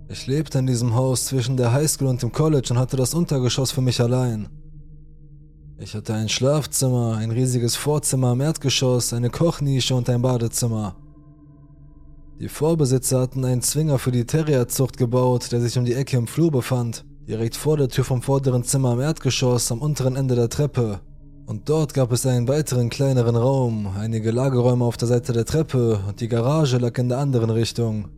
Ich 0.07 0.27
lebte 0.27 0.59
in 0.59 0.67
diesem 0.67 0.93
Haus 0.93 1.25
zwischen 1.25 1.57
der 1.57 1.73
Highschool 1.73 2.07
und 2.07 2.21
dem 2.21 2.31
College 2.31 2.67
und 2.69 2.77
hatte 2.77 2.95
das 2.95 3.15
Untergeschoss 3.15 3.71
für 3.71 3.81
mich 3.81 3.99
allein. 4.01 4.49
Ich 5.79 5.95
hatte 5.95 6.13
ein 6.13 6.29
Schlafzimmer, 6.29 7.15
ein 7.17 7.31
riesiges 7.31 7.75
Vorzimmer 7.75 8.33
im 8.33 8.41
Erdgeschoss, 8.41 9.13
eine 9.13 9.31
Kochnische 9.31 9.95
und 9.95 10.07
ein 10.09 10.21
Badezimmer. 10.21 10.95
Die 12.39 12.49
Vorbesitzer 12.49 13.19
hatten 13.19 13.43
einen 13.45 13.63
Zwinger 13.63 13.97
für 13.97 14.11
die 14.11 14.25
Terrierzucht 14.25 14.95
gebaut, 14.95 15.51
der 15.51 15.59
sich 15.59 15.75
um 15.75 15.85
die 15.85 15.95
Ecke 15.95 16.17
im 16.17 16.27
Flur 16.27 16.51
befand, 16.51 17.03
direkt 17.27 17.55
vor 17.55 17.77
der 17.77 17.89
Tür 17.89 18.03
vom 18.03 18.21
vorderen 18.21 18.63
Zimmer 18.63 18.93
im 18.93 18.99
Erdgeschoss 18.99 19.71
am 19.71 19.81
unteren 19.81 20.15
Ende 20.15 20.35
der 20.35 20.47
Treppe. 20.47 20.99
Und 21.47 21.67
dort 21.67 21.95
gab 21.95 22.11
es 22.11 22.27
einen 22.27 22.47
weiteren 22.47 22.89
kleineren 22.89 23.35
Raum, 23.35 23.87
einige 23.97 24.29
Lagerräume 24.29 24.85
auf 24.85 24.97
der 24.97 25.07
Seite 25.07 25.33
der 25.33 25.45
Treppe 25.45 25.99
und 26.07 26.21
die 26.21 26.27
Garage 26.27 26.77
lag 26.77 26.95
in 26.99 27.09
der 27.09 27.17
anderen 27.17 27.49
Richtung. 27.49 28.09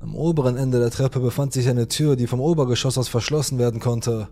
Am 0.00 0.16
oberen 0.16 0.56
Ende 0.56 0.80
der 0.80 0.90
Treppe 0.90 1.20
befand 1.20 1.52
sich 1.52 1.68
eine 1.68 1.86
Tür, 1.86 2.16
die 2.16 2.26
vom 2.26 2.40
Obergeschoss 2.40 2.98
aus 2.98 3.08
verschlossen 3.08 3.60
werden 3.60 3.78
konnte. 3.78 4.28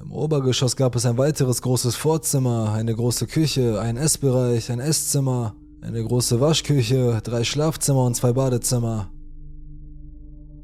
Im 0.00 0.12
Obergeschoss 0.12 0.76
gab 0.76 0.96
es 0.96 1.04
ein 1.04 1.18
weiteres 1.18 1.60
großes 1.60 1.94
Vorzimmer, 1.94 2.72
eine 2.72 2.94
große 2.94 3.26
Küche, 3.26 3.78
ein 3.80 3.98
Essbereich, 3.98 4.72
ein 4.72 4.80
Esszimmer 4.80 5.54
eine 5.82 6.04
große 6.04 6.40
Waschküche, 6.40 7.20
drei 7.22 7.44
Schlafzimmer 7.44 8.04
und 8.04 8.14
zwei 8.14 8.32
Badezimmer. 8.32 9.10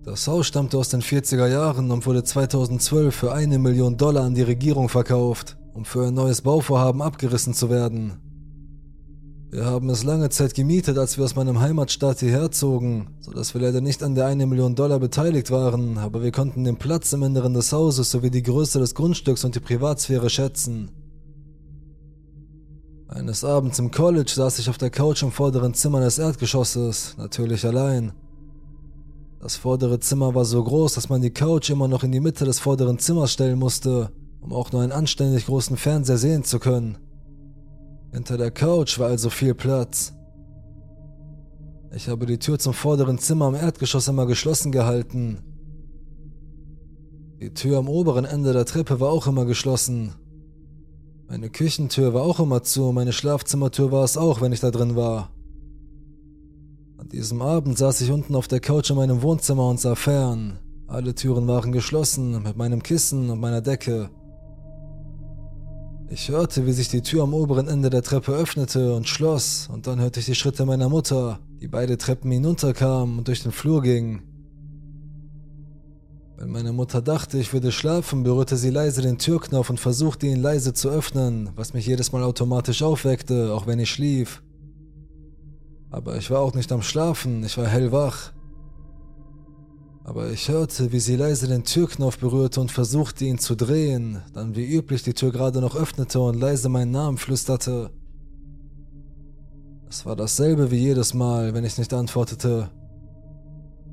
Das 0.04 0.28
Haus 0.28 0.46
stammte 0.46 0.78
aus 0.78 0.90
den 0.90 1.02
40er 1.02 1.48
Jahren 1.48 1.90
und 1.90 2.06
wurde 2.06 2.22
2012 2.22 3.14
für 3.14 3.32
eine 3.32 3.58
Million 3.58 3.96
Dollar 3.96 4.24
an 4.24 4.34
die 4.34 4.42
Regierung 4.42 4.88
verkauft, 4.88 5.56
um 5.74 5.84
für 5.84 6.06
ein 6.06 6.14
neues 6.14 6.42
Bauvorhaben 6.42 7.02
abgerissen 7.02 7.54
zu 7.54 7.70
werden. 7.70 8.20
Wir 9.50 9.64
haben 9.64 9.88
es 9.90 10.04
lange 10.04 10.28
Zeit 10.28 10.54
gemietet, 10.54 10.98
als 10.98 11.16
wir 11.16 11.24
aus 11.24 11.34
meinem 11.34 11.60
Heimatstaat 11.60 12.20
hierher 12.20 12.50
zogen, 12.50 13.08
sodass 13.20 13.54
wir 13.54 13.60
leider 13.62 13.80
nicht 13.80 14.02
an 14.02 14.14
der 14.14 14.26
eine 14.26 14.46
Million 14.46 14.74
Dollar 14.74 15.00
beteiligt 15.00 15.50
waren, 15.50 15.98
aber 15.98 16.22
wir 16.22 16.30
konnten 16.30 16.64
den 16.64 16.76
Platz 16.76 17.12
im 17.12 17.22
Inneren 17.22 17.54
des 17.54 17.72
Hauses 17.72 18.10
sowie 18.10 18.30
die 18.30 18.42
Größe 18.42 18.78
des 18.78 18.94
Grundstücks 18.94 19.44
und 19.44 19.54
die 19.54 19.60
Privatsphäre 19.60 20.28
schätzen. 20.28 20.90
Eines 23.08 23.44
Abends 23.44 23.78
im 23.78 23.92
College 23.92 24.32
saß 24.34 24.58
ich 24.58 24.68
auf 24.68 24.78
der 24.78 24.90
Couch 24.90 25.22
im 25.22 25.30
vorderen 25.30 25.74
Zimmer 25.74 26.00
des 26.00 26.18
Erdgeschosses, 26.18 27.14
natürlich 27.16 27.64
allein. 27.64 28.12
Das 29.38 29.54
vordere 29.54 30.00
Zimmer 30.00 30.34
war 30.34 30.44
so 30.44 30.62
groß, 30.62 30.94
dass 30.94 31.08
man 31.08 31.22
die 31.22 31.30
Couch 31.30 31.70
immer 31.70 31.86
noch 31.86 32.02
in 32.02 32.10
die 32.10 32.20
Mitte 32.20 32.44
des 32.44 32.58
vorderen 32.58 32.98
Zimmers 32.98 33.32
stellen 33.32 33.60
musste, 33.60 34.10
um 34.40 34.52
auch 34.52 34.72
nur 34.72 34.82
einen 34.82 34.90
anständig 34.90 35.46
großen 35.46 35.76
Fernseher 35.76 36.18
sehen 36.18 36.42
zu 36.42 36.58
können. 36.58 36.98
Hinter 38.12 38.38
der 38.38 38.50
Couch 38.50 38.98
war 38.98 39.08
also 39.08 39.30
viel 39.30 39.54
Platz. 39.54 40.12
Ich 41.94 42.08
habe 42.08 42.26
die 42.26 42.38
Tür 42.38 42.58
zum 42.58 42.74
vorderen 42.74 43.18
Zimmer 43.18 43.48
im 43.48 43.54
Erdgeschoss 43.54 44.08
immer 44.08 44.26
geschlossen 44.26 44.72
gehalten. 44.72 45.38
Die 47.40 47.54
Tür 47.54 47.78
am 47.78 47.88
oberen 47.88 48.24
Ende 48.24 48.52
der 48.52 48.64
Treppe 48.64 48.98
war 48.98 49.10
auch 49.10 49.28
immer 49.28 49.44
geschlossen, 49.44 50.14
meine 51.28 51.50
Küchentür 51.50 52.14
war 52.14 52.22
auch 52.22 52.38
immer 52.38 52.62
zu, 52.62 52.92
meine 52.92 53.12
Schlafzimmertür 53.12 53.90
war 53.90 54.04
es 54.04 54.16
auch, 54.16 54.40
wenn 54.40 54.52
ich 54.52 54.60
da 54.60 54.70
drin 54.70 54.94
war. 54.94 55.30
An 56.98 57.08
diesem 57.08 57.42
Abend 57.42 57.76
saß 57.76 58.00
ich 58.00 58.10
unten 58.10 58.34
auf 58.34 58.48
der 58.48 58.60
Couch 58.60 58.90
in 58.90 58.96
meinem 58.96 59.22
Wohnzimmer 59.22 59.68
und 59.68 59.80
sah 59.80 59.94
fern. 59.96 60.58
Alle 60.86 61.14
Türen 61.14 61.48
waren 61.48 61.72
geschlossen, 61.72 62.42
mit 62.42 62.56
meinem 62.56 62.82
Kissen 62.82 63.28
und 63.30 63.40
meiner 63.40 63.60
Decke. 63.60 64.10
Ich 66.08 66.28
hörte, 66.28 66.64
wie 66.66 66.72
sich 66.72 66.88
die 66.88 67.02
Tür 67.02 67.24
am 67.24 67.34
oberen 67.34 67.66
Ende 67.66 67.90
der 67.90 68.02
Treppe 68.02 68.32
öffnete 68.32 68.94
und 68.94 69.08
schloss, 69.08 69.68
und 69.72 69.88
dann 69.88 70.00
hörte 70.00 70.20
ich 70.20 70.26
die 70.26 70.36
Schritte 70.36 70.64
meiner 70.64 70.88
Mutter, 70.88 71.40
die 71.60 71.66
beide 71.66 71.98
Treppen 71.98 72.30
hinunterkam 72.30 73.18
und 73.18 73.26
durch 73.26 73.42
den 73.42 73.50
Flur 73.50 73.82
ging. 73.82 74.22
Wenn 76.38 76.50
meine 76.50 76.72
Mutter 76.72 77.00
dachte, 77.00 77.38
ich 77.38 77.54
würde 77.54 77.72
schlafen, 77.72 78.22
berührte 78.22 78.58
sie 78.58 78.68
leise 78.68 79.00
den 79.00 79.16
Türknopf 79.16 79.70
und 79.70 79.80
versuchte 79.80 80.26
ihn 80.26 80.42
leise 80.42 80.74
zu 80.74 80.90
öffnen, 80.90 81.48
was 81.56 81.72
mich 81.72 81.86
jedes 81.86 82.12
Mal 82.12 82.22
automatisch 82.22 82.82
aufweckte, 82.82 83.54
auch 83.54 83.66
wenn 83.66 83.78
ich 83.78 83.90
schlief. 83.90 84.42
Aber 85.90 86.16
ich 86.18 86.30
war 86.30 86.40
auch 86.40 86.52
nicht 86.52 86.70
am 86.72 86.82
Schlafen, 86.82 87.42
ich 87.42 87.56
war 87.56 87.66
hellwach. 87.66 88.32
Aber 90.04 90.30
ich 90.30 90.50
hörte, 90.50 90.92
wie 90.92 91.00
sie 91.00 91.16
leise 91.16 91.48
den 91.48 91.64
Türknopf 91.64 92.18
berührte 92.18 92.60
und 92.60 92.70
versuchte 92.70 93.24
ihn 93.24 93.38
zu 93.38 93.54
drehen, 93.54 94.22
dann 94.34 94.54
wie 94.54 94.70
üblich 94.70 95.02
die 95.02 95.14
Tür 95.14 95.32
gerade 95.32 95.62
noch 95.62 95.74
öffnete 95.74 96.20
und 96.20 96.38
leise 96.38 96.68
meinen 96.68 96.90
Namen 96.90 97.16
flüsterte. 97.16 97.90
Es 99.88 100.04
war 100.04 100.16
dasselbe 100.16 100.70
wie 100.70 100.76
jedes 100.76 101.14
Mal, 101.14 101.54
wenn 101.54 101.64
ich 101.64 101.78
nicht 101.78 101.94
antwortete. 101.94 102.68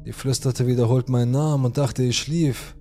Sie 0.06 0.12
flüsterte 0.12 0.68
wiederholt 0.68 1.08
meinen 1.08 1.32
Namen 1.32 1.66
und 1.66 1.78
dachte, 1.78 2.04
ich 2.04 2.18
schlief. 2.18 2.76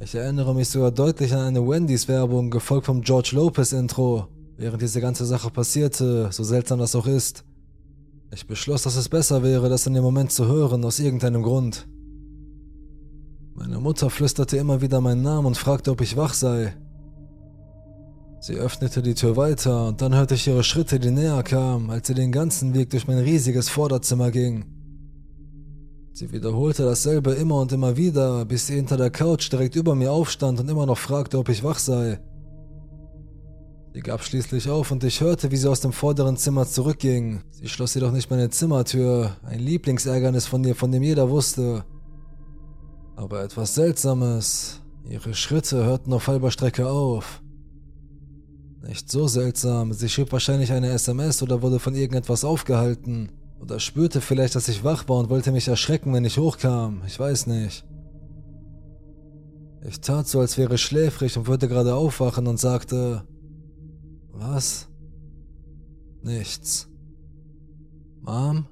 Ich 0.00 0.14
erinnere 0.14 0.54
mich 0.54 0.68
sogar 0.68 0.92
deutlich 0.92 1.32
an 1.32 1.40
eine 1.40 1.66
Wendys-Werbung, 1.66 2.50
gefolgt 2.50 2.86
vom 2.86 3.00
George 3.00 3.30
Lopez-Intro, 3.32 4.28
während 4.56 4.82
diese 4.82 5.00
ganze 5.00 5.24
Sache 5.24 5.50
passierte, 5.50 6.28
so 6.30 6.44
seltsam 6.44 6.78
das 6.78 6.94
auch 6.94 7.06
ist. 7.06 7.44
Ich 8.32 8.46
beschloss, 8.46 8.82
dass 8.82 8.96
es 8.96 9.08
besser 9.08 9.42
wäre, 9.42 9.68
das 9.68 9.86
in 9.86 9.94
dem 9.94 10.04
Moment 10.04 10.30
zu 10.30 10.46
hören, 10.46 10.84
aus 10.84 11.00
irgendeinem 11.00 11.42
Grund. 11.42 11.88
Meine 13.54 13.80
Mutter 13.80 14.10
flüsterte 14.10 14.56
immer 14.56 14.80
wieder 14.80 15.00
meinen 15.00 15.22
Namen 15.22 15.46
und 15.46 15.56
fragte, 15.56 15.90
ob 15.90 16.00
ich 16.00 16.16
wach 16.16 16.34
sei. 16.34 16.74
Sie 18.40 18.54
öffnete 18.54 19.02
die 19.02 19.14
Tür 19.14 19.36
weiter 19.36 19.88
und 19.88 20.02
dann 20.02 20.14
hörte 20.14 20.34
ich 20.34 20.46
ihre 20.46 20.64
Schritte, 20.64 21.00
die 21.00 21.10
näher 21.10 21.42
kamen, 21.42 21.90
als 21.90 22.06
sie 22.06 22.14
den 22.14 22.30
ganzen 22.30 22.74
Weg 22.74 22.90
durch 22.90 23.08
mein 23.08 23.18
riesiges 23.18 23.68
Vorderzimmer 23.68 24.30
ging. 24.30 24.73
Sie 26.16 26.30
wiederholte 26.30 26.84
dasselbe 26.84 27.32
immer 27.32 27.60
und 27.60 27.72
immer 27.72 27.96
wieder, 27.96 28.44
bis 28.44 28.68
sie 28.68 28.76
hinter 28.76 28.96
der 28.96 29.10
Couch 29.10 29.50
direkt 29.50 29.74
über 29.74 29.96
mir 29.96 30.12
aufstand 30.12 30.60
und 30.60 30.70
immer 30.70 30.86
noch 30.86 30.96
fragte, 30.96 31.38
ob 31.38 31.48
ich 31.48 31.64
wach 31.64 31.80
sei. 31.80 32.20
Sie 33.92 34.00
gab 34.00 34.22
schließlich 34.22 34.70
auf 34.70 34.92
und 34.92 35.02
ich 35.02 35.20
hörte, 35.20 35.50
wie 35.50 35.56
sie 35.56 35.68
aus 35.68 35.80
dem 35.80 35.92
vorderen 35.92 36.36
Zimmer 36.36 36.68
zurückging. 36.68 37.42
Sie 37.50 37.68
schloss 37.68 37.94
jedoch 37.94 38.12
nicht 38.12 38.30
meine 38.30 38.48
Zimmertür, 38.48 39.36
ein 39.42 39.58
Lieblingsärgernis 39.58 40.46
von 40.46 40.62
ihr, 40.62 40.76
von 40.76 40.92
dem 40.92 41.02
jeder 41.02 41.30
wusste. 41.30 41.84
Aber 43.16 43.42
etwas 43.42 43.74
Seltsames. 43.74 44.82
Ihre 45.08 45.34
Schritte 45.34 45.84
hörten 45.84 46.12
auf 46.12 46.28
halber 46.28 46.52
Strecke 46.52 46.88
auf. 46.88 47.42
Nicht 48.86 49.10
so 49.10 49.26
seltsam, 49.26 49.92
sie 49.92 50.08
schrieb 50.08 50.30
wahrscheinlich 50.30 50.70
eine 50.70 50.90
SMS 50.90 51.42
oder 51.42 51.60
wurde 51.60 51.80
von 51.80 51.96
irgendetwas 51.96 52.44
aufgehalten. 52.44 53.32
Oder 53.60 53.80
spürte 53.80 54.20
vielleicht, 54.20 54.54
dass 54.54 54.68
ich 54.68 54.84
wach 54.84 55.08
war 55.08 55.18
und 55.18 55.30
wollte 55.30 55.52
mich 55.52 55.68
erschrecken, 55.68 56.12
wenn 56.12 56.24
ich 56.24 56.38
hochkam. 56.38 57.02
Ich 57.06 57.18
weiß 57.18 57.46
nicht. 57.46 57.84
Ich 59.86 60.00
tat 60.00 60.26
so, 60.26 60.40
als 60.40 60.56
wäre 60.56 60.74
ich 60.74 60.80
schläfrig 60.80 61.36
und 61.36 61.46
würde 61.46 61.68
gerade 61.68 61.94
aufwachen 61.94 62.46
und 62.46 62.58
sagte, 62.58 63.26
was? 64.32 64.88
Nichts. 66.22 66.88
Mom? 68.22 68.66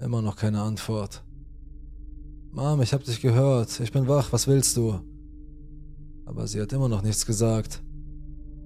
Immer 0.00 0.22
noch 0.22 0.36
keine 0.36 0.62
Antwort. 0.62 1.22
Mom, 2.50 2.80
ich 2.80 2.94
hab 2.94 3.04
dich 3.04 3.20
gehört. 3.20 3.78
Ich 3.80 3.92
bin 3.92 4.08
wach. 4.08 4.32
Was 4.32 4.46
willst 4.46 4.76
du? 4.76 5.00
Aber 6.24 6.46
sie 6.46 6.60
hat 6.60 6.72
immer 6.72 6.88
noch 6.88 7.02
nichts 7.02 7.26
gesagt. 7.26 7.82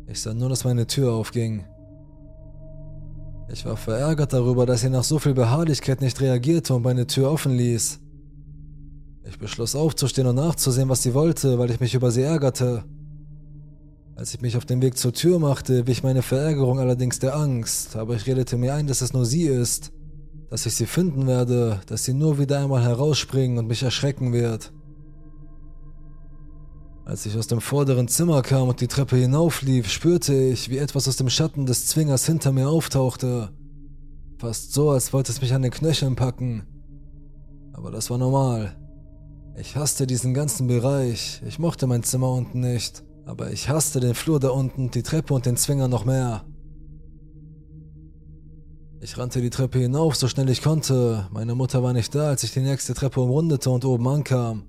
Ich 0.07 0.21
sah 0.21 0.33
nur, 0.35 0.49
dass 0.49 0.65
meine 0.65 0.87
Tür 0.87 1.13
aufging. 1.13 1.65
Ich 3.53 3.65
war 3.67 3.77
verärgert 3.77 4.33
darüber, 4.33 4.65
dass 4.65 4.83
sie 4.83 4.91
nach 4.91 5.03
so 5.03 5.19
viel 5.19 5.35
Beharrlichkeit 5.35 6.01
nicht 6.01 6.21
reagierte 6.21 6.73
und 6.75 6.83
meine 6.83 7.07
Tür 7.07 7.33
offen 7.33 7.53
ließ. 7.53 7.99
Ich 9.29 9.39
beschloss 9.39 9.75
aufzustehen 9.75 10.29
und 10.29 10.37
nachzusehen, 10.37 10.89
was 10.89 11.03
sie 11.03 11.15
wollte, 11.15 11.59
weil 11.59 11.71
ich 11.71 11.81
mich 11.81 11.95
über 11.95 12.13
sie 12.13 12.23
ärgerte. 12.23 12.85
Als 14.15 14.35
ich 14.35 14.41
mich 14.41 14.57
auf 14.57 14.67
den 14.67 14.83
Weg 14.83 14.97
zur 14.97 15.13
Tür 15.13 15.39
machte, 15.41 15.87
wich 15.87 16.03
meine 16.03 16.23
Verärgerung 16.23 16.79
allerdings 16.79 17.19
der 17.19 17.35
Angst, 17.35 17.97
aber 17.97 18.15
ich 18.15 18.27
redete 18.27 18.57
mir 18.57 18.75
ein, 18.75 18.87
dass 18.87 19.01
es 19.01 19.13
nur 19.13 19.27
sie 19.27 19.45
ist, 19.45 19.93
dass 20.49 20.67
ich 20.67 20.75
sie 20.75 20.87
finden 20.87 21.27
werde, 21.27 21.81
dass 21.87 22.05
sie 22.05 22.15
nur 22.15 22.39
wieder 22.39 22.61
einmal 22.61 22.83
herausspringen 22.83 23.59
und 23.59 23.67
mich 23.67 23.83
erschrecken 23.83 24.33
wird. 24.33 24.73
Als 27.11 27.27
ich 27.27 27.37
aus 27.37 27.49
dem 27.49 27.61
vorderen 27.61 28.07
Zimmer 28.07 28.41
kam 28.41 28.69
und 28.69 28.81
die 28.81 28.87
Treppe 28.87 29.17
hinauflief, 29.17 29.91
spürte 29.91 30.33
ich, 30.33 30.71
wie 30.71 30.79
etwas 30.79 31.09
aus 31.09 31.17
dem 31.17 31.29
Schatten 31.29 31.67
des 31.67 31.89
Zwingers 31.89 32.25
hinter 32.25 32.53
mir 32.53 32.69
auftauchte. 32.69 33.51
Fast 34.39 34.73
so, 34.73 34.91
als 34.91 35.13
wollte 35.13 35.33
es 35.33 35.41
mich 35.41 35.53
an 35.53 35.63
den 35.63 35.73
Knöcheln 35.73 36.15
packen. 36.15 36.69
Aber 37.73 37.91
das 37.91 38.11
war 38.11 38.19
normal. 38.19 38.77
Ich 39.59 39.75
hasste 39.75 40.07
diesen 40.07 40.35
ganzen 40.35 40.69
Bereich. 40.69 41.43
Ich 41.45 41.59
mochte 41.59 41.89
mein 41.89 42.05
Zimmer 42.05 42.31
unten 42.31 42.61
nicht. 42.61 43.03
Aber 43.27 43.51
ich 43.51 43.69
hasste 43.69 43.99
den 43.99 44.15
Flur 44.15 44.39
da 44.39 44.51
unten, 44.51 44.93
die 44.93 45.03
Treppe 45.03 45.35
und 45.35 45.47
den 45.47 45.57
Zwinger 45.57 45.89
noch 45.89 46.05
mehr. 46.05 46.45
Ich 49.01 49.19
rannte 49.19 49.41
die 49.41 49.51
Treppe 49.51 49.81
hinauf, 49.81 50.15
so 50.15 50.29
schnell 50.29 50.49
ich 50.49 50.63
konnte. 50.63 51.27
Meine 51.33 51.57
Mutter 51.57 51.83
war 51.83 51.93
nicht 51.93 52.15
da, 52.15 52.29
als 52.29 52.45
ich 52.45 52.53
die 52.53 52.61
nächste 52.61 52.95
Treppe 52.95 53.21
umrundete 53.21 53.69
und 53.69 53.85
oben 53.85 54.07
ankam. 54.07 54.63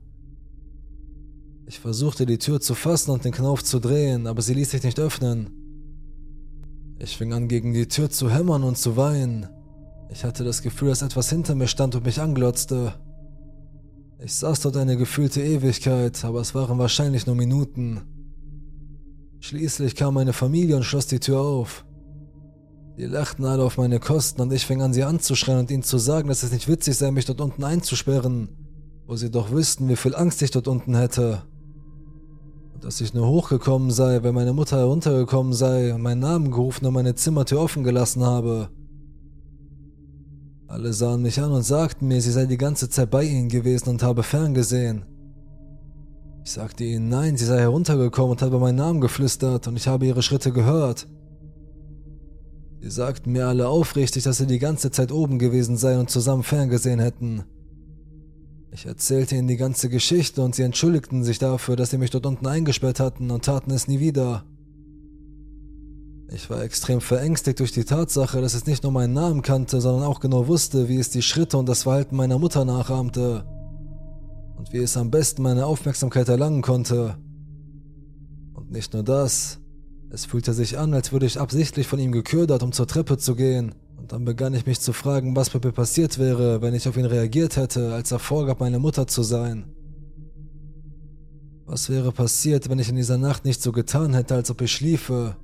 Ich 1.71 1.79
versuchte 1.79 2.25
die 2.25 2.37
Tür 2.37 2.59
zu 2.59 2.75
fassen 2.75 3.11
und 3.11 3.23
den 3.23 3.31
Knauf 3.31 3.63
zu 3.63 3.79
drehen, 3.79 4.27
aber 4.27 4.41
sie 4.41 4.53
ließ 4.53 4.71
sich 4.71 4.83
nicht 4.83 4.99
öffnen. 4.99 5.51
Ich 6.99 7.15
fing 7.15 7.31
an, 7.31 7.47
gegen 7.47 7.71
die 7.71 7.87
Tür 7.87 8.09
zu 8.09 8.29
hämmern 8.29 8.63
und 8.63 8.77
zu 8.77 8.97
weinen. 8.97 9.47
Ich 10.09 10.25
hatte 10.25 10.43
das 10.43 10.63
Gefühl, 10.63 10.89
dass 10.89 11.01
etwas 11.01 11.29
hinter 11.29 11.55
mir 11.55 11.69
stand 11.69 11.95
und 11.95 12.03
mich 12.03 12.19
anglotzte. 12.19 12.95
Ich 14.19 14.33
saß 14.33 14.59
dort 14.59 14.75
eine 14.75 14.97
gefühlte 14.97 15.41
Ewigkeit, 15.41 16.25
aber 16.25 16.41
es 16.41 16.53
waren 16.53 16.77
wahrscheinlich 16.77 17.25
nur 17.25 17.37
Minuten. 17.37 18.01
Schließlich 19.39 19.95
kam 19.95 20.15
meine 20.15 20.33
Familie 20.33 20.75
und 20.75 20.83
schloss 20.83 21.07
die 21.07 21.21
Tür 21.21 21.39
auf. 21.39 21.85
Die 22.97 23.05
lachten 23.05 23.45
alle 23.45 23.63
auf 23.63 23.77
meine 23.77 24.01
Kosten 24.01 24.41
und 24.41 24.51
ich 24.51 24.65
fing 24.65 24.81
an, 24.81 24.91
sie 24.91 25.05
anzuschreien 25.05 25.59
und 25.59 25.71
ihnen 25.71 25.83
zu 25.83 25.99
sagen, 25.99 26.27
dass 26.27 26.43
es 26.43 26.51
nicht 26.51 26.67
witzig 26.67 26.97
sei, 26.97 27.11
mich 27.11 27.27
dort 27.27 27.39
unten 27.39 27.63
einzusperren, 27.63 28.49
wo 29.07 29.15
sie 29.15 29.31
doch 29.31 29.51
wüssten, 29.51 29.87
wie 29.87 29.95
viel 29.95 30.15
Angst 30.15 30.41
ich 30.41 30.51
dort 30.51 30.67
unten 30.67 30.95
hätte. 30.95 31.43
Dass 32.81 32.99
ich 32.99 33.13
nur 33.13 33.27
hochgekommen 33.27 33.91
sei, 33.91 34.23
wenn 34.23 34.33
meine 34.33 34.53
Mutter 34.53 34.77
heruntergekommen 34.77 35.53
sei 35.53 35.93
und 35.93 36.01
meinen 36.01 36.19
Namen 36.19 36.49
gerufen 36.49 36.87
und 36.87 36.93
meine 36.95 37.13
Zimmertür 37.13 37.61
offen 37.61 37.83
gelassen 37.83 38.23
habe. 38.23 38.69
Alle 40.67 40.91
sahen 40.91 41.21
mich 41.21 41.39
an 41.39 41.51
und 41.51 41.63
sagten 41.63 42.07
mir, 42.07 42.21
sie 42.21 42.31
sei 42.31 42.47
die 42.47 42.57
ganze 42.57 42.89
Zeit 42.89 43.11
bei 43.11 43.23
ihnen 43.23 43.49
gewesen 43.49 43.89
und 43.89 44.01
habe 44.01 44.23
ferngesehen. 44.23 45.05
Ich 46.43 46.51
sagte 46.53 46.83
ihnen 46.83 47.07
nein, 47.07 47.37
sie 47.37 47.45
sei 47.45 47.59
heruntergekommen 47.59 48.31
und 48.31 48.41
habe 48.41 48.57
meinen 48.57 48.77
Namen 48.77 48.99
geflüstert 48.99 49.67
und 49.67 49.77
ich 49.77 49.87
habe 49.87 50.07
ihre 50.07 50.23
Schritte 50.23 50.51
gehört. 50.51 51.07
Sie 52.79 52.89
sagten 52.89 53.31
mir 53.33 53.47
alle 53.47 53.67
aufrichtig, 53.67 54.23
dass 54.23 54.37
sie 54.37 54.47
die 54.47 54.57
ganze 54.57 54.89
Zeit 54.89 55.11
oben 55.11 55.37
gewesen 55.37 55.77
sei 55.77 55.99
und 55.99 56.09
zusammen 56.09 56.41
ferngesehen 56.41 56.99
hätten. 56.99 57.43
Ich 58.73 58.85
erzählte 58.85 59.35
ihnen 59.35 59.49
die 59.49 59.57
ganze 59.57 59.89
Geschichte 59.89 60.41
und 60.41 60.55
sie 60.55 60.63
entschuldigten 60.63 61.25
sich 61.25 61.39
dafür, 61.39 61.75
dass 61.75 61.89
sie 61.89 61.97
mich 61.97 62.09
dort 62.09 62.25
unten 62.25 62.47
eingesperrt 62.47 63.01
hatten 63.01 63.29
und 63.29 63.43
taten 63.43 63.71
es 63.71 63.89
nie 63.89 63.99
wieder. 63.99 64.45
Ich 66.29 66.49
war 66.49 66.63
extrem 66.63 67.01
verängstigt 67.01 67.59
durch 67.59 67.73
die 67.73 67.83
Tatsache, 67.83 68.39
dass 68.39 68.53
es 68.53 68.65
nicht 68.65 68.83
nur 68.83 68.93
meinen 68.93 69.11
Namen 69.13 69.41
kannte, 69.41 69.81
sondern 69.81 70.07
auch 70.07 70.21
genau 70.21 70.47
wusste, 70.47 70.87
wie 70.87 70.95
es 70.95 71.09
die 71.09 71.21
Schritte 71.21 71.57
und 71.57 71.67
das 71.67 71.83
Verhalten 71.83 72.15
meiner 72.15 72.39
Mutter 72.39 72.63
nachahmte 72.63 73.45
und 74.55 74.71
wie 74.71 74.77
es 74.77 74.95
am 74.95 75.11
besten 75.11 75.41
meine 75.41 75.65
Aufmerksamkeit 75.65 76.29
erlangen 76.29 76.61
konnte. 76.61 77.17
Und 78.53 78.71
nicht 78.71 78.93
nur 78.93 79.03
das, 79.03 79.59
es 80.09 80.25
fühlte 80.25 80.53
sich 80.53 80.77
an, 80.77 80.93
als 80.93 81.11
würde 81.11 81.25
ich 81.25 81.41
absichtlich 81.41 81.87
von 81.87 81.99
ihm 81.99 82.13
geködert, 82.13 82.63
um 82.63 82.71
zur 82.71 82.87
Treppe 82.87 83.17
zu 83.17 83.35
gehen. 83.35 83.75
Und 84.01 84.11
dann 84.11 84.25
begann 84.25 84.55
ich 84.55 84.65
mich 84.65 84.79
zu 84.79 84.93
fragen, 84.93 85.35
was 85.35 85.53
mit 85.53 85.63
mir 85.63 85.71
passiert 85.71 86.17
wäre, 86.17 86.63
wenn 86.63 86.73
ich 86.73 86.87
auf 86.87 86.97
ihn 86.97 87.05
reagiert 87.05 87.55
hätte, 87.55 87.93
als 87.93 88.11
er 88.11 88.17
vorgab, 88.17 88.59
meine 88.59 88.79
Mutter 88.79 89.05
zu 89.05 89.21
sein. 89.21 89.65
Was 91.67 91.87
wäre 91.87 92.11
passiert, 92.11 92.67
wenn 92.67 92.79
ich 92.79 92.89
in 92.89 92.95
dieser 92.95 93.19
Nacht 93.19 93.45
nicht 93.45 93.61
so 93.61 93.71
getan 93.71 94.15
hätte, 94.15 94.33
als 94.33 94.49
ob 94.49 94.59
ich 94.61 94.71
schliefe? 94.71 95.35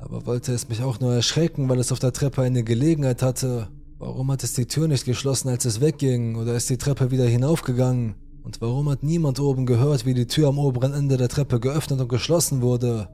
Aber 0.00 0.26
wollte 0.26 0.52
es 0.52 0.68
mich 0.68 0.82
auch 0.82 1.00
nur 1.00 1.14
erschrecken, 1.14 1.66
weil 1.70 1.80
es 1.80 1.92
auf 1.92 1.98
der 1.98 2.12
Treppe 2.12 2.42
eine 2.42 2.62
Gelegenheit 2.62 3.22
hatte? 3.22 3.68
Warum 3.98 4.30
hat 4.30 4.44
es 4.44 4.52
die 4.52 4.66
Tür 4.66 4.86
nicht 4.86 5.06
geschlossen, 5.06 5.48
als 5.48 5.64
es 5.64 5.80
wegging, 5.80 6.36
oder 6.36 6.54
ist 6.54 6.68
die 6.68 6.76
Treppe 6.76 7.10
wieder 7.10 7.24
hinaufgegangen? 7.24 8.16
Und 8.42 8.60
warum 8.60 8.90
hat 8.90 9.02
niemand 9.02 9.40
oben 9.40 9.64
gehört, 9.64 10.04
wie 10.04 10.12
die 10.12 10.26
Tür 10.26 10.48
am 10.48 10.58
oberen 10.58 10.92
Ende 10.92 11.16
der 11.16 11.30
Treppe 11.30 11.58
geöffnet 11.58 12.02
und 12.02 12.08
geschlossen 12.08 12.60
wurde? 12.60 13.08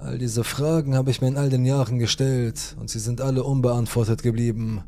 All 0.00 0.16
diese 0.16 0.44
Fragen 0.44 0.94
habe 0.94 1.10
ich 1.10 1.20
mir 1.20 1.28
in 1.28 1.36
all 1.36 1.50
den 1.50 1.66
Jahren 1.66 1.98
gestellt 1.98 2.74
und 2.80 2.88
sie 2.88 2.98
sind 2.98 3.20
alle 3.20 3.44
unbeantwortet 3.44 4.22
geblieben. 4.22 4.82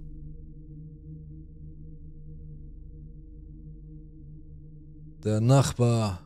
Der 5.23 5.43
Nachbar. 5.43 6.21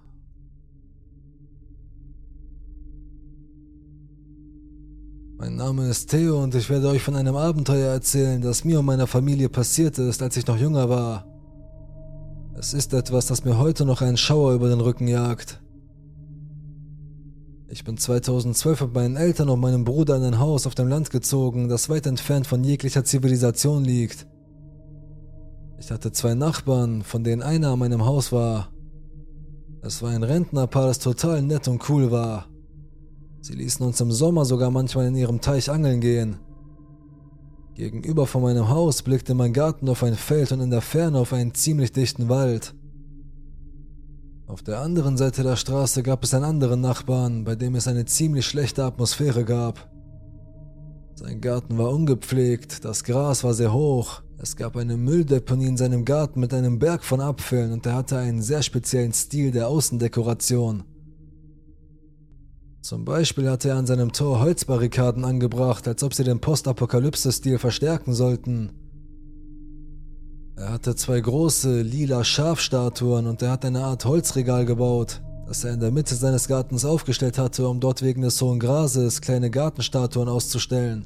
Mein 5.36 5.56
Name 5.56 5.88
ist 5.88 6.08
Theo 6.08 6.42
und 6.42 6.54
ich 6.54 6.70
werde 6.70 6.88
euch 6.88 7.02
von 7.02 7.16
einem 7.16 7.34
Abenteuer 7.34 7.92
erzählen, 7.92 8.40
das 8.40 8.64
mir 8.64 8.78
und 8.78 8.86
meiner 8.86 9.08
Familie 9.08 9.48
passiert 9.48 9.98
ist, 9.98 10.22
als 10.22 10.36
ich 10.36 10.46
noch 10.46 10.56
jünger 10.56 10.88
war. 10.88 11.26
Es 12.54 12.72
ist 12.72 12.94
etwas, 12.94 13.26
das 13.26 13.44
mir 13.44 13.58
heute 13.58 13.84
noch 13.84 14.00
einen 14.00 14.16
Schauer 14.16 14.54
über 14.54 14.68
den 14.68 14.80
Rücken 14.80 15.08
jagt. 15.08 15.60
Ich 17.76 17.84
bin 17.84 17.98
2012 17.98 18.80
mit 18.80 18.94
meinen 18.94 19.16
Eltern 19.16 19.50
und 19.50 19.60
meinem 19.60 19.84
Bruder 19.84 20.16
in 20.16 20.22
ein 20.22 20.38
Haus 20.38 20.66
auf 20.66 20.74
dem 20.74 20.88
Land 20.88 21.10
gezogen, 21.10 21.68
das 21.68 21.90
weit 21.90 22.06
entfernt 22.06 22.46
von 22.46 22.64
jeglicher 22.64 23.04
Zivilisation 23.04 23.84
liegt. 23.84 24.26
Ich 25.78 25.90
hatte 25.90 26.10
zwei 26.10 26.32
Nachbarn, 26.32 27.02
von 27.02 27.22
denen 27.22 27.42
einer 27.42 27.72
an 27.72 27.78
meinem 27.78 28.06
Haus 28.06 28.32
war. 28.32 28.72
Es 29.82 30.00
war 30.00 30.08
ein 30.08 30.22
Rentnerpaar, 30.22 30.86
das 30.86 31.00
total 31.00 31.42
nett 31.42 31.68
und 31.68 31.86
cool 31.90 32.10
war. 32.10 32.46
Sie 33.42 33.52
ließen 33.52 33.84
uns 33.84 34.00
im 34.00 34.10
Sommer 34.10 34.46
sogar 34.46 34.70
manchmal 34.70 35.08
in 35.08 35.14
ihrem 35.14 35.42
Teich 35.42 35.70
angeln 35.70 36.00
gehen. 36.00 36.38
Gegenüber 37.74 38.26
von 38.26 38.40
meinem 38.40 38.70
Haus 38.70 39.02
blickte 39.02 39.34
mein 39.34 39.52
Garten 39.52 39.90
auf 39.90 40.02
ein 40.02 40.14
Feld 40.14 40.50
und 40.50 40.60
in 40.60 40.70
der 40.70 40.80
Ferne 40.80 41.18
auf 41.18 41.34
einen 41.34 41.52
ziemlich 41.52 41.92
dichten 41.92 42.30
Wald. 42.30 42.74
Auf 44.48 44.62
der 44.62 44.80
anderen 44.80 45.16
Seite 45.16 45.42
der 45.42 45.56
Straße 45.56 46.04
gab 46.04 46.22
es 46.22 46.32
einen 46.32 46.44
anderen 46.44 46.80
Nachbarn, 46.80 47.42
bei 47.42 47.56
dem 47.56 47.74
es 47.74 47.88
eine 47.88 48.04
ziemlich 48.04 48.46
schlechte 48.46 48.84
Atmosphäre 48.84 49.44
gab. 49.44 49.90
Sein 51.16 51.40
Garten 51.40 51.76
war 51.78 51.90
ungepflegt, 51.90 52.84
das 52.84 53.02
Gras 53.02 53.42
war 53.42 53.54
sehr 53.54 53.72
hoch, 53.72 54.22
es 54.38 54.54
gab 54.54 54.76
eine 54.76 54.96
Mülldeponie 54.96 55.66
in 55.66 55.76
seinem 55.76 56.04
Garten 56.04 56.38
mit 56.38 56.54
einem 56.54 56.78
Berg 56.78 57.02
von 57.02 57.20
Abfällen 57.20 57.72
und 57.72 57.86
er 57.86 57.94
hatte 57.94 58.18
einen 58.18 58.40
sehr 58.40 58.62
speziellen 58.62 59.12
Stil 59.12 59.50
der 59.50 59.66
Außendekoration. 59.66 60.84
Zum 62.82 63.04
Beispiel 63.04 63.50
hatte 63.50 63.70
er 63.70 63.76
an 63.76 63.86
seinem 63.86 64.12
Tor 64.12 64.38
Holzbarrikaden 64.38 65.24
angebracht, 65.24 65.88
als 65.88 66.04
ob 66.04 66.14
sie 66.14 66.22
den 66.22 66.40
Postapokalypse-Stil 66.40 67.58
verstärken 67.58 68.12
sollten. 68.12 68.85
Er 70.56 70.72
hatte 70.72 70.96
zwei 70.96 71.20
große, 71.20 71.82
lila 71.82 72.24
Schafstatuen 72.24 73.26
und 73.26 73.42
er 73.42 73.50
hat 73.50 73.66
eine 73.66 73.84
Art 73.84 74.06
Holzregal 74.06 74.64
gebaut, 74.64 75.20
das 75.46 75.64
er 75.64 75.74
in 75.74 75.80
der 75.80 75.90
Mitte 75.90 76.14
seines 76.14 76.48
Gartens 76.48 76.86
aufgestellt 76.86 77.36
hatte, 77.36 77.68
um 77.68 77.78
dort 77.78 78.00
wegen 78.00 78.22
des 78.22 78.40
hohen 78.40 78.58
Grases 78.58 79.20
kleine 79.20 79.50
Gartenstatuen 79.50 80.28
auszustellen. 80.28 81.04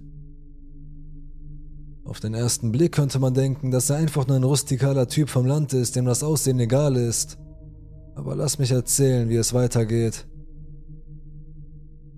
Auf 2.05 2.21
den 2.21 2.35
ersten 2.35 2.71
Blick 2.71 2.93
könnte 2.93 3.19
man 3.19 3.35
denken, 3.35 3.73
dass 3.73 3.91
er 3.91 3.97
einfach 3.97 4.27
nur 4.29 4.37
ein 4.37 4.45
rustikaler 4.45 5.09
Typ 5.09 5.29
vom 5.29 5.47
Land 5.47 5.73
ist, 5.73 5.97
dem 5.97 6.05
das 6.05 6.23
Aussehen 6.23 6.61
egal 6.61 6.95
ist. 6.97 7.37
Aber 8.15 8.37
lass 8.37 8.59
mich 8.61 8.71
erzählen, 8.71 9.29
wie 9.29 9.37
es 9.37 9.53
weitergeht. 9.53 10.27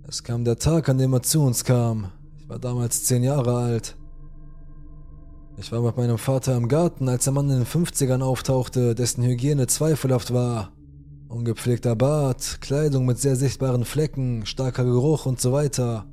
Es 0.07 0.23
kam 0.23 0.45
der 0.45 0.59
Tag, 0.59 0.90
an 0.90 0.99
dem 0.99 1.14
er 1.14 1.23
zu 1.23 1.40
uns 1.40 1.64
kam. 1.64 2.12
Ich 2.38 2.49
war 2.49 2.59
damals 2.59 3.05
zehn 3.05 3.23
Jahre 3.23 3.55
alt. 3.57 3.97
Ich 5.59 5.71
war 5.71 5.83
mit 5.83 5.97
meinem 5.97 6.19
Vater 6.19 6.57
im 6.57 6.67
Garten, 6.67 7.09
als 7.09 7.25
der 7.25 7.33
Mann 7.33 7.51
in 7.51 7.59
den 7.59 7.67
50ern 7.67 8.23
auftauchte, 8.23 8.95
dessen 8.95 9.23
Hygiene 9.23 9.67
zweifelhaft 9.67 10.33
war. 10.33 10.73
Ungepflegter 11.29 11.95
Bart, 11.95 12.59
Kleidung 12.61 13.07
mit 13.07 13.19
sehr 13.19 13.37
sichtbaren 13.37 13.85
Flecken, 13.85 14.47
starker 14.47 14.85
Geruch 14.85 15.27
und 15.27 15.41
so 15.41 15.53
weiter. 15.53 16.07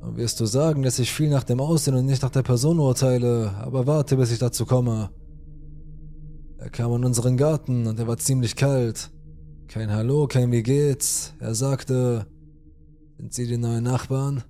Dann 0.00 0.16
wirst 0.16 0.40
du 0.40 0.46
sagen, 0.46 0.82
dass 0.82 0.98
ich 0.98 1.12
viel 1.12 1.30
nach 1.30 1.42
dem 1.42 1.60
Aussehen 1.60 1.94
und 1.94 2.06
nicht 2.06 2.22
nach 2.22 2.30
der 2.30 2.42
Person 2.42 2.78
urteile, 2.78 3.52
aber 3.58 3.86
warte, 3.86 4.16
bis 4.16 4.30
ich 4.30 4.38
dazu 4.38 4.64
komme. 4.64 5.10
Er 6.58 6.70
kam 6.70 6.92
in 6.94 7.04
unseren 7.04 7.36
Garten 7.36 7.86
und 7.86 7.98
er 7.98 8.06
war 8.06 8.18
ziemlich 8.18 8.56
kalt. 8.56 9.10
Kein 9.68 9.90
Hallo, 9.90 10.26
kein 10.26 10.52
Wie 10.52 10.62
geht's. 10.62 11.34
Er 11.40 11.54
sagte, 11.54 12.26
sind 13.16 13.32
Sie 13.32 13.46
die 13.46 13.58
neuen 13.58 13.84
Nachbarn? 13.84 14.44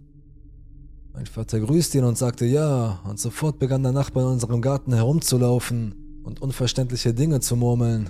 Mein 1.18 1.26
Vater 1.26 1.58
grüßte 1.58 1.98
ihn 1.98 2.04
und 2.04 2.16
sagte 2.16 2.46
ja, 2.46 3.00
und 3.02 3.18
sofort 3.18 3.58
begann 3.58 3.82
der 3.82 3.90
Nachbar 3.90 4.22
in 4.22 4.34
unserem 4.34 4.62
Garten 4.62 4.92
herumzulaufen 4.92 6.20
und 6.22 6.40
unverständliche 6.40 7.12
Dinge 7.12 7.40
zu 7.40 7.56
murmeln. 7.56 8.08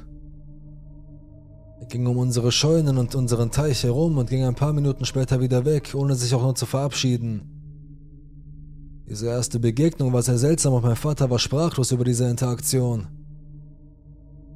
Er 1.80 1.86
ging 1.86 2.06
um 2.06 2.18
unsere 2.18 2.52
Scheunen 2.52 2.98
und 2.98 3.14
unseren 3.14 3.50
Teich 3.50 3.82
herum 3.82 4.18
und 4.18 4.28
ging 4.28 4.44
ein 4.44 4.54
paar 4.54 4.74
Minuten 4.74 5.06
später 5.06 5.40
wieder 5.40 5.64
weg, 5.64 5.94
ohne 5.94 6.16
sich 6.16 6.34
auch 6.34 6.42
nur 6.42 6.54
zu 6.54 6.66
verabschieden. 6.66 7.48
Diese 9.08 9.28
erste 9.28 9.58
Begegnung 9.58 10.12
war 10.12 10.20
sehr 10.20 10.36
seltsam 10.36 10.74
und 10.74 10.84
mein 10.84 10.94
Vater 10.94 11.30
war 11.30 11.38
sprachlos 11.38 11.92
über 11.92 12.04
diese 12.04 12.28
Interaktion. 12.28 13.06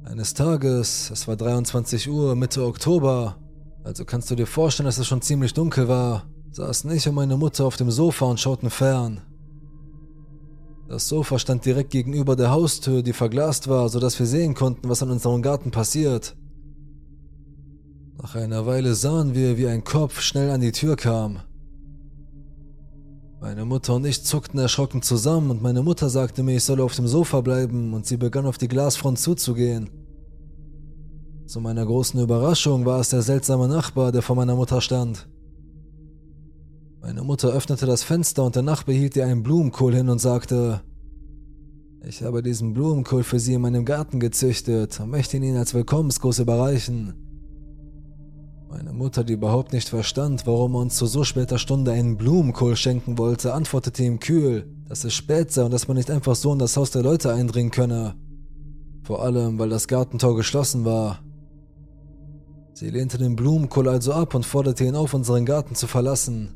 Eines 0.03 0.35
Tages, 0.35 1.09
es 1.09 1.27
war 1.27 1.37
23 1.37 2.07
Uhr, 2.07 2.35
Mitte 2.35 2.63
Oktober, 2.63 3.35
also 3.83 4.05
kannst 4.05 4.29
du 4.29 4.35
dir 4.35 4.45
vorstellen, 4.45 4.85
dass 4.85 4.99
es 4.99 5.07
schon 5.07 5.23
ziemlich 5.23 5.55
dunkel 5.55 5.87
war, 5.87 6.27
saßen 6.53 6.91
ich 6.91 7.07
und 7.07 7.15
meine 7.15 7.35
Mutter 7.35 7.65
auf 7.65 7.77
dem 7.77 7.89
Sofa 7.89 8.25
und 8.25 8.39
schauten 8.39 8.69
fern. 8.69 9.21
Das 10.87 11.07
Sofa 11.07 11.39
stand 11.39 11.65
direkt 11.65 11.89
gegenüber 11.89 12.35
der 12.35 12.51
Haustür, 12.51 13.01
die 13.01 13.13
verglast 13.13 13.67
war, 13.67 13.89
sodass 13.89 14.19
wir 14.19 14.27
sehen 14.27 14.53
konnten, 14.53 14.87
was 14.87 15.01
an 15.01 15.09
unserem 15.09 15.41
Garten 15.41 15.71
passiert. 15.71 16.35
Nach 18.21 18.35
einer 18.35 18.67
Weile 18.67 18.93
sahen 18.93 19.33
wir, 19.33 19.57
wie 19.57 19.67
ein 19.67 19.83
Kopf 19.83 20.21
schnell 20.21 20.51
an 20.51 20.61
die 20.61 20.71
Tür 20.71 20.95
kam. 20.95 21.39
Meine 23.41 23.65
Mutter 23.65 23.95
und 23.95 24.05
ich 24.05 24.23
zuckten 24.23 24.59
erschrocken 24.59 25.01
zusammen 25.01 25.49
und 25.49 25.61
meine 25.61 25.81
Mutter 25.81 26.07
sagte 26.07 26.43
mir, 26.43 26.57
ich 26.57 26.63
solle 26.63 26.83
auf 26.83 26.95
dem 26.95 27.07
Sofa 27.07 27.41
bleiben 27.41 27.93
und 27.93 28.05
sie 28.05 28.17
begann 28.17 28.45
auf 28.45 28.59
die 28.59 28.67
Glasfront 28.67 29.17
zuzugehen. 29.17 29.89
Zu 31.47 31.59
meiner 31.59 31.85
großen 31.85 32.21
Überraschung 32.21 32.85
war 32.85 32.99
es 32.99 33.09
der 33.09 33.23
seltsame 33.23 33.67
Nachbar, 33.67 34.11
der 34.11 34.21
vor 34.21 34.35
meiner 34.35 34.55
Mutter 34.55 34.79
stand. 34.79 35.27
Meine 37.05 37.21
Mutter 37.21 37.49
öffnete 37.49 37.85
das 37.85 38.01
Fenster 38.01 38.45
und 38.45 38.55
der 38.55 38.63
Nachbar 38.63 38.95
hielt 38.95 39.17
ihr 39.17 39.25
einen 39.25 39.43
Blumenkohl 39.43 39.93
hin 39.93 40.07
und 40.07 40.19
sagte, 40.19 40.79
ich 42.01 42.23
habe 42.23 42.41
diesen 42.41 42.73
Blumenkohl 42.73 43.23
für 43.23 43.39
Sie 43.39 43.55
in 43.55 43.61
meinem 43.61 43.83
Garten 43.83 44.21
gezüchtet 44.21 45.01
und 45.01 45.09
möchte 45.09 45.35
ihn 45.35 45.43
Ihnen 45.43 45.57
als 45.57 45.73
Willkommensgruß 45.73 46.39
überreichen. 46.39 47.13
Meine 48.69 48.93
Mutter, 48.93 49.25
die 49.25 49.33
überhaupt 49.33 49.73
nicht 49.73 49.89
verstand, 49.89 50.47
warum 50.47 50.75
er 50.75 50.79
uns 50.79 50.95
zu 50.95 51.05
so 51.05 51.25
später 51.25 51.57
Stunde 51.57 51.91
einen 51.91 52.15
Blumenkohl 52.15 52.77
schenken 52.77 53.17
wollte, 53.17 53.53
antwortete 53.53 54.01
ihm 54.01 54.21
kühl, 54.21 54.73
dass 54.87 55.03
es 55.03 55.13
spät 55.13 55.51
sei 55.51 55.65
und 55.65 55.71
dass 55.71 55.89
man 55.89 55.97
nicht 55.97 56.09
einfach 56.09 56.35
so 56.35 56.53
in 56.53 56.59
das 56.59 56.77
Haus 56.77 56.91
der 56.91 57.03
Leute 57.03 57.33
eindringen 57.33 57.71
könne. 57.71 58.15
Vor 59.03 59.21
allem, 59.21 59.59
weil 59.59 59.69
das 59.69 59.89
Gartentor 59.89 60.37
geschlossen 60.37 60.85
war. 60.85 61.19
Sie 62.73 62.89
lehnte 62.89 63.17
den 63.17 63.35
Blumenkohl 63.35 63.89
also 63.89 64.13
ab 64.13 64.35
und 64.35 64.45
forderte 64.45 64.85
ihn 64.85 64.95
auf, 64.95 65.13
unseren 65.13 65.45
Garten 65.45 65.75
zu 65.75 65.87
verlassen. 65.87 66.55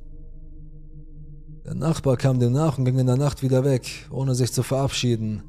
Der 1.67 1.75
Nachbar 1.75 2.15
kam 2.15 2.39
dem 2.39 2.53
nach 2.53 2.77
und 2.77 2.85
ging 2.85 2.97
in 2.97 3.07
der 3.07 3.17
Nacht 3.17 3.43
wieder 3.43 3.65
weg, 3.65 4.07
ohne 4.09 4.35
sich 4.35 4.53
zu 4.53 4.63
verabschieden. 4.63 5.43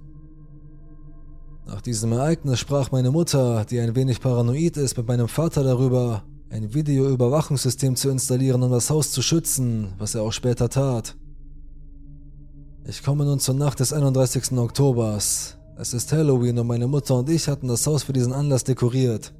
Nach 1.65 1.81
diesem 1.81 2.11
Ereignis 2.11 2.59
sprach 2.59 2.91
meine 2.91 3.13
Mutter, 3.13 3.65
die 3.65 3.79
ein 3.79 3.95
wenig 3.95 4.21
paranoid 4.21 4.77
ist, 4.79 4.97
mit 4.97 5.07
meinem 5.07 5.29
Vater 5.29 5.63
darüber, 5.63 6.25
ein 6.51 6.75
Videoüberwachungssystem 6.75 7.95
zu 7.95 8.11
installieren, 8.11 8.65
um 8.65 8.73
das 8.73 8.91
Haus 8.91 9.13
zu 9.13 9.23
schützen, 9.23 9.93
was 9.99 10.17
er 10.17 10.23
auch 10.23 10.33
später 10.33 10.69
tat. 10.69 11.15
Ich 12.85 13.05
komme 13.05 13.25
nun 13.25 13.39
zur 13.39 13.55
Nacht 13.55 13.79
des 13.79 13.93
31. 13.93 14.59
Oktobers. 14.59 15.57
Es 15.77 15.95
ist 15.95 16.11
Halloween 16.11 16.59
und 16.59 16.67
meine 16.67 16.89
Mutter 16.89 17.15
und 17.15 17.31
ich 17.31 17.47
hatten 17.47 17.69
das 17.69 17.87
Haus 17.87 18.03
für 18.03 18.13
diesen 18.13 18.33
Anlass 18.33 18.65
dekoriert. 18.65 19.33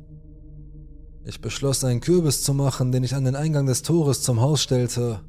Ich 1.25 1.41
beschloss, 1.41 1.83
einen 1.83 2.01
Kürbis 2.01 2.45
zu 2.45 2.55
machen, 2.55 2.93
den 2.93 3.03
ich 3.03 3.17
an 3.17 3.25
den 3.25 3.35
Eingang 3.35 3.67
des 3.67 3.83
Tores 3.83 4.23
zum 4.23 4.41
Haus 4.41 4.63
stellte. 4.63 5.23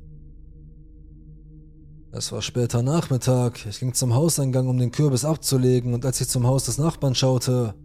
Es 2.12 2.32
war 2.32 2.41
später 2.41 2.82
Nachmittag, 2.82 3.67
ich 3.67 3.80
ging 3.80 3.93
zum 3.93 4.15
Hauseingang, 4.15 4.67
um 4.67 4.80
den 4.80 4.91
Kürbis 4.91 5.26
abzulegen, 5.26 5.93
und 5.93 6.04
als 6.06 6.19
ich 6.19 6.28
zum 6.28 6.48
Haus 6.48 6.65
des 6.65 6.80
Nachbarn 6.80 7.13
schaute, 7.13 7.76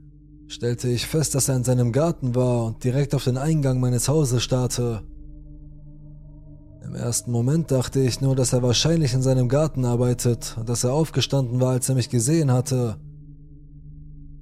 stellte 0.49 0.89
ich 0.89 1.07
fest, 1.07 1.35
dass 1.35 1.51
er 1.51 1.57
in 1.57 1.65
seinem 1.65 1.93
Garten 1.93 2.35
war 2.35 2.65
und 2.65 2.83
direkt 2.83 3.15
auf 3.15 3.25
den 3.25 3.37
Eingang 3.37 3.81
meines 3.81 4.09
Hauses 4.09 4.43
starrte. 4.43 5.03
Im 6.83 6.95
ersten 6.95 7.33
Moment 7.33 7.71
dachte 7.71 8.01
ich 8.01 8.23
nur, 8.23 8.35
dass 8.35 8.55
er 8.55 8.63
wahrscheinlich 8.63 9.13
in 9.13 9.23
seinem 9.23 9.49
Garten 9.49 9.85
arbeitet 9.85 10.57
und 10.59 10.71
dass 10.71 10.85
er 10.85 10.95
aufgestanden 10.95 11.61
war, 11.61 11.73
als 11.73 11.91
er 11.91 11.95
mich 11.95 12.09
gesehen 12.09 12.51
hatte. 12.51 12.97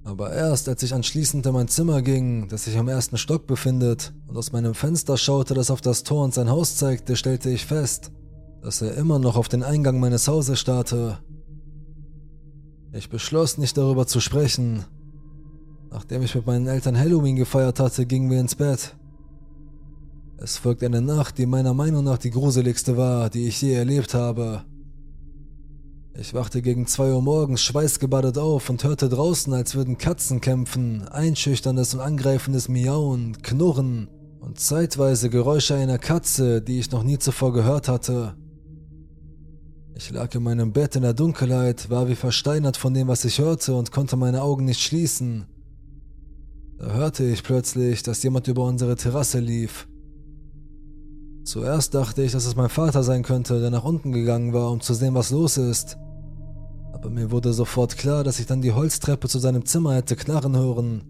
Aber 0.05 0.33
erst 0.33 0.69
als 0.69 0.85
ich 0.85 0.95
anschließend 0.95 1.45
in 1.45 1.53
mein 1.55 1.69
Zimmer 1.69 2.03
ging, 2.03 2.49
das 2.49 2.65
sich 2.65 2.79
am 2.79 2.89
ersten 2.89 3.19
Stock 3.19 3.49
befindet, 3.49 4.13
und 4.29 4.37
aus 4.37 4.53
meinem 4.53 4.75
Fenster 4.75 5.17
schaute, 5.17 5.55
das 5.55 5.73
auf 5.73 5.81
das 5.81 6.05
Tor 6.05 6.23
und 6.23 6.35
sein 6.35 6.51
Haus 6.51 6.77
zeigte, 6.77 7.17
stellte 7.17 7.51
ich 7.51 7.67
fest, 7.67 8.13
dass 8.63 8.81
er 8.81 8.95
immer 8.95 9.19
noch 9.19 9.37
auf 9.37 9.49
den 9.49 9.63
Eingang 9.63 9.99
meines 9.99 10.29
Hauses 10.29 10.61
starrte. 10.61 11.19
Ich 12.93 13.09
beschloss 13.11 13.59
nicht 13.59 13.77
darüber 13.77 14.07
zu 14.07 14.21
sprechen. 14.21 14.85
Nachdem 15.91 16.23
ich 16.23 16.35
mit 16.35 16.47
meinen 16.47 16.69
Eltern 16.69 16.99
Halloween 16.99 17.37
gefeiert 17.37 17.81
hatte, 17.81 18.07
gingen 18.07 18.31
wir 18.31 18.41
ins 18.41 18.55
Bett. 18.55 18.97
Es 20.39 20.59
folgte 20.59 20.87
eine 20.87 21.01
Nacht, 21.01 21.39
die 21.39 21.47
meiner 21.47 21.75
Meinung 21.75 22.05
nach 22.05 22.19
die 22.19 22.31
gruseligste 22.31 22.97
war, 22.97 23.31
die 23.31 23.47
ich 23.47 23.61
je 23.61 23.75
erlebt 23.75 24.15
habe. 24.15 24.65
Ich 26.15 26.35
wachte 26.35 26.61
gegen 26.63 26.87
zwei 26.87 27.13
Uhr 27.13 27.23
morgens 27.23 27.63
schweißgebadet 27.63 28.39
auf 28.39 28.69
und 28.69 28.85
hörte 28.85 29.09
draußen, 29.09 29.53
als 29.55 29.75
würden 29.75 29.99
Katzen 29.99 30.41
kämpfen, 30.41 31.09
einschüchterndes 31.09 31.95
und 31.95 32.01
angreifendes 32.01 32.69
Miauen, 32.69 33.41
Knurren 33.43 34.09
und 34.41 34.61
zeitweise 34.61 35.31
Geräusche 35.31 35.75
einer 35.75 35.99
Katze, 35.99 36.61
die 36.61 36.79
ich 36.79 36.91
noch 36.91 37.03
nie 37.03 37.19
zuvor 37.19 37.53
gehört 37.53 37.89
hatte. 37.89 38.35
Ich 39.95 40.11
lag 40.11 40.35
in 40.35 40.43
meinem 40.43 40.73
Bett 40.73 40.97
in 40.97 41.03
der 41.03 41.13
Dunkelheit, 41.13 41.91
war 41.91 42.09
wie 42.09 42.15
versteinert 42.15 42.77
von 42.77 42.95
dem, 42.95 43.09
was 43.09 43.25
ich 43.25 43.39
hörte 43.39 43.75
und 43.75 43.93
konnte 43.93 44.17
meine 44.17 44.43
Augen 44.43 44.65
nicht 44.65 44.81
schließen. 44.81 45.45
Da 46.79 46.93
hörte 46.93 47.25
ich 47.25 47.43
plötzlich, 47.43 48.03
dass 48.03 48.23
jemand 48.23 48.49
über 48.49 48.65
unsere 48.65 48.97
Terrasse 48.97 49.39
lief. 49.39 49.87
Zuerst 51.45 51.95
dachte 51.95 52.23
ich, 52.23 52.33
dass 52.33 52.47
es 52.47 52.57
mein 52.57 52.71
Vater 52.71 53.03
sein 53.03 53.23
könnte, 53.23 53.61
der 53.61 53.71
nach 53.71 53.85
unten 53.85 54.13
gegangen 54.13 54.53
war, 54.53 54.71
um 54.71 54.81
zu 54.81 54.95
sehen, 54.95 55.15
was 55.15 55.31
los 55.31 55.59
ist. 55.59 55.99
Aber 56.93 57.11
mir 57.11 57.31
wurde 57.31 57.53
sofort 57.53 57.99
klar, 57.99 58.25
dass 58.25 58.41
ich 58.41 58.47
dann 58.47 58.63
die 58.63 58.73
Holztreppe 58.73 59.29
zu 59.29 59.39
seinem 59.39 59.67
Zimmer 59.67 59.95
hätte 59.95 60.17
knarren 60.17 60.57
hören. 60.57 61.03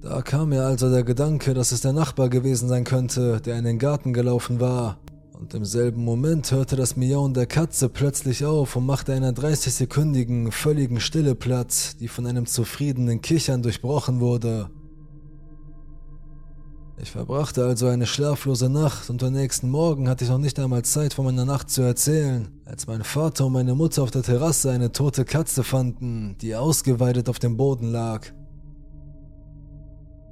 Da 0.00 0.22
kam 0.22 0.50
mir 0.50 0.62
also 0.62 0.90
der 0.90 1.02
Gedanke, 1.02 1.52
dass 1.52 1.72
es 1.72 1.82
der 1.82 1.92
Nachbar 1.92 2.30
gewesen 2.30 2.68
sein 2.68 2.84
könnte, 2.84 3.40
der 3.40 3.58
in 3.58 3.64
den 3.64 3.78
Garten 3.78 4.12
gelaufen 4.12 4.60
war 4.60 4.98
und 5.38 5.54
im 5.54 5.64
selben 5.64 6.04
Moment 6.04 6.50
hörte 6.50 6.76
das 6.76 6.96
Miauen 6.96 7.34
der 7.34 7.46
Katze 7.46 7.88
plötzlich 7.88 8.44
auf 8.44 8.76
und 8.76 8.86
machte 8.86 9.12
einer 9.12 9.32
30-sekündigen, 9.32 10.50
völligen 10.50 11.00
Stille 11.00 11.34
Platz, 11.34 11.96
die 11.96 12.08
von 12.08 12.26
einem 12.26 12.46
zufriedenen 12.46 13.20
Kichern 13.20 13.62
durchbrochen 13.62 14.20
wurde. 14.20 14.70
Ich 16.98 17.10
verbrachte 17.10 17.64
also 17.64 17.88
eine 17.88 18.06
schlaflose 18.06 18.70
Nacht 18.70 19.10
und 19.10 19.22
am 19.22 19.34
nächsten 19.34 19.68
Morgen 19.68 20.08
hatte 20.08 20.24
ich 20.24 20.30
noch 20.30 20.38
nicht 20.38 20.58
einmal 20.58 20.82
Zeit 20.82 21.12
von 21.12 21.26
meiner 21.26 21.44
Nacht 21.44 21.68
zu 21.68 21.82
erzählen, 21.82 22.48
als 22.64 22.86
mein 22.86 23.04
Vater 23.04 23.46
und 23.46 23.52
meine 23.52 23.74
Mutter 23.74 24.02
auf 24.02 24.10
der 24.10 24.22
Terrasse 24.22 24.70
eine 24.70 24.92
tote 24.92 25.26
Katze 25.26 25.62
fanden, 25.62 26.36
die 26.40 26.56
ausgeweidet 26.56 27.28
auf 27.28 27.38
dem 27.38 27.58
Boden 27.58 27.92
lag. 27.92 28.26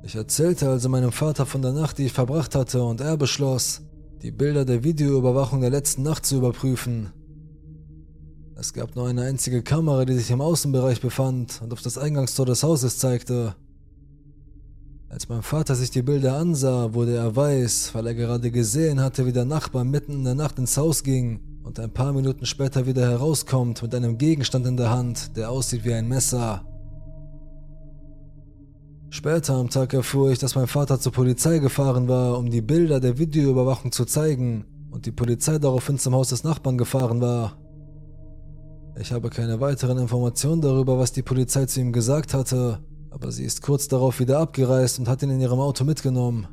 Ich 0.03 0.17
erzählte 0.17 0.71
also 0.71 0.89
meinem 0.89 1.13
Vater 1.13 1.45
von 1.45 1.61
der 1.61 1.73
Nacht, 1.73 1.99
die 1.99 2.07
ich 2.07 2.13
verbracht 2.13 2.55
hatte, 2.55 2.83
und 2.83 3.03
er 3.03 3.19
beschloss, 3.19 3.83
die 4.23 4.31
Bilder 4.31 4.65
der 4.65 4.85
Videoüberwachung 4.85 5.61
der 5.61 5.71
letzten 5.71 6.03
Nacht 6.03 6.25
zu 6.27 6.37
überprüfen. 6.37 7.13
Es 8.57 8.73
gab 8.73 8.95
nur 8.95 9.09
eine 9.09 9.23
einzige 9.23 9.63
Kamera, 9.63 10.05
die 10.05 10.15
sich 10.15 10.31
im 10.31 10.41
Außenbereich 10.41 11.01
befand 11.01 11.61
und 11.63 11.73
auf 11.73 11.83
das 11.83 11.99
Eingangstor 11.99 12.47
des 12.47 12.63
Hauses 12.63 12.99
zeigte. 12.99 13.55
Als 15.09 15.29
mein 15.29 15.43
Vater 15.43 15.75
sich 15.75 15.91
die 15.91 16.03
Bilder 16.03 16.37
ansah, 16.37 16.95
wurde 16.95 17.17
er 17.17 17.35
weiß, 17.37 17.95
weil 17.95 18.07
er 18.07 18.15
gerade 18.15 18.51
gesehen 18.51 19.01
hatte, 19.01 19.27
wie 19.27 19.33
der 19.33 19.45
Nachbar 19.45 19.85
mitten 19.85 20.13
in 20.13 20.25
der 20.25 20.35
Nacht 20.35 20.59
ins 20.59 20.77
Haus 20.77 21.03
ging 21.03 21.41
und 21.63 21.79
ein 21.79 21.93
paar 21.93 22.13
Minuten 22.13 22.47
später 22.47 22.87
wieder 22.87 23.09
herauskommt 23.09 23.83
mit 23.83 23.95
einem 23.95 24.19
Gegenstand 24.19 24.67
in 24.67 24.77
der 24.77 24.91
Hand, 24.91 25.37
der 25.37 25.51
aussieht 25.51 25.85
wie 25.85 25.95
ein 25.95 26.09
Messer. 26.09 26.65
Später 29.15 29.55
am 29.55 29.71
Tag 29.71 29.93
erfuhr 29.93 30.33
ich, 30.33 30.41
dass 30.41 30.57
mein 30.57 30.67
Vater 30.67 30.99
zur 30.99 31.13
Polizei 31.13 31.61
gefahren 31.61 32.09
war, 32.09 32.37
um 32.37 32.51
die 32.51 32.61
Bilder 32.61 32.99
der 32.99 33.17
Videoüberwachung 33.17 33.93
zu 33.93 34.07
zeigen 34.07 34.65
und 34.91 35.07
die 35.07 35.13
Polizei 35.13 35.59
daraufhin 35.59 35.99
zum 36.01 36.17
Haus 36.17 36.31
des 36.31 36.43
Nachbarn 36.43 36.77
gefahren 36.77 37.21
war. 37.21 37.57
Ich 38.99 39.13
habe 39.13 39.31
keine 39.31 39.61
weiteren 39.61 39.99
Informationen 39.99 40.61
darüber, 40.61 40.99
was 40.99 41.13
die 41.13 41.23
Polizei 41.23 41.65
zu 41.67 41.79
ihm 41.79 41.93
gesagt 41.93 42.35
hatte, 42.35 42.81
aber 43.11 43.31
sie 43.31 43.45
ist 43.45 43.63
kurz 43.63 43.87
darauf 43.87 44.19
wieder 44.19 44.41
abgereist 44.41 44.99
und 44.99 45.07
hat 45.07 45.23
ihn 45.23 45.31
in 45.31 45.41
ihrem 45.41 45.61
Auto 45.61 45.85
mitgenommen. 45.85 46.49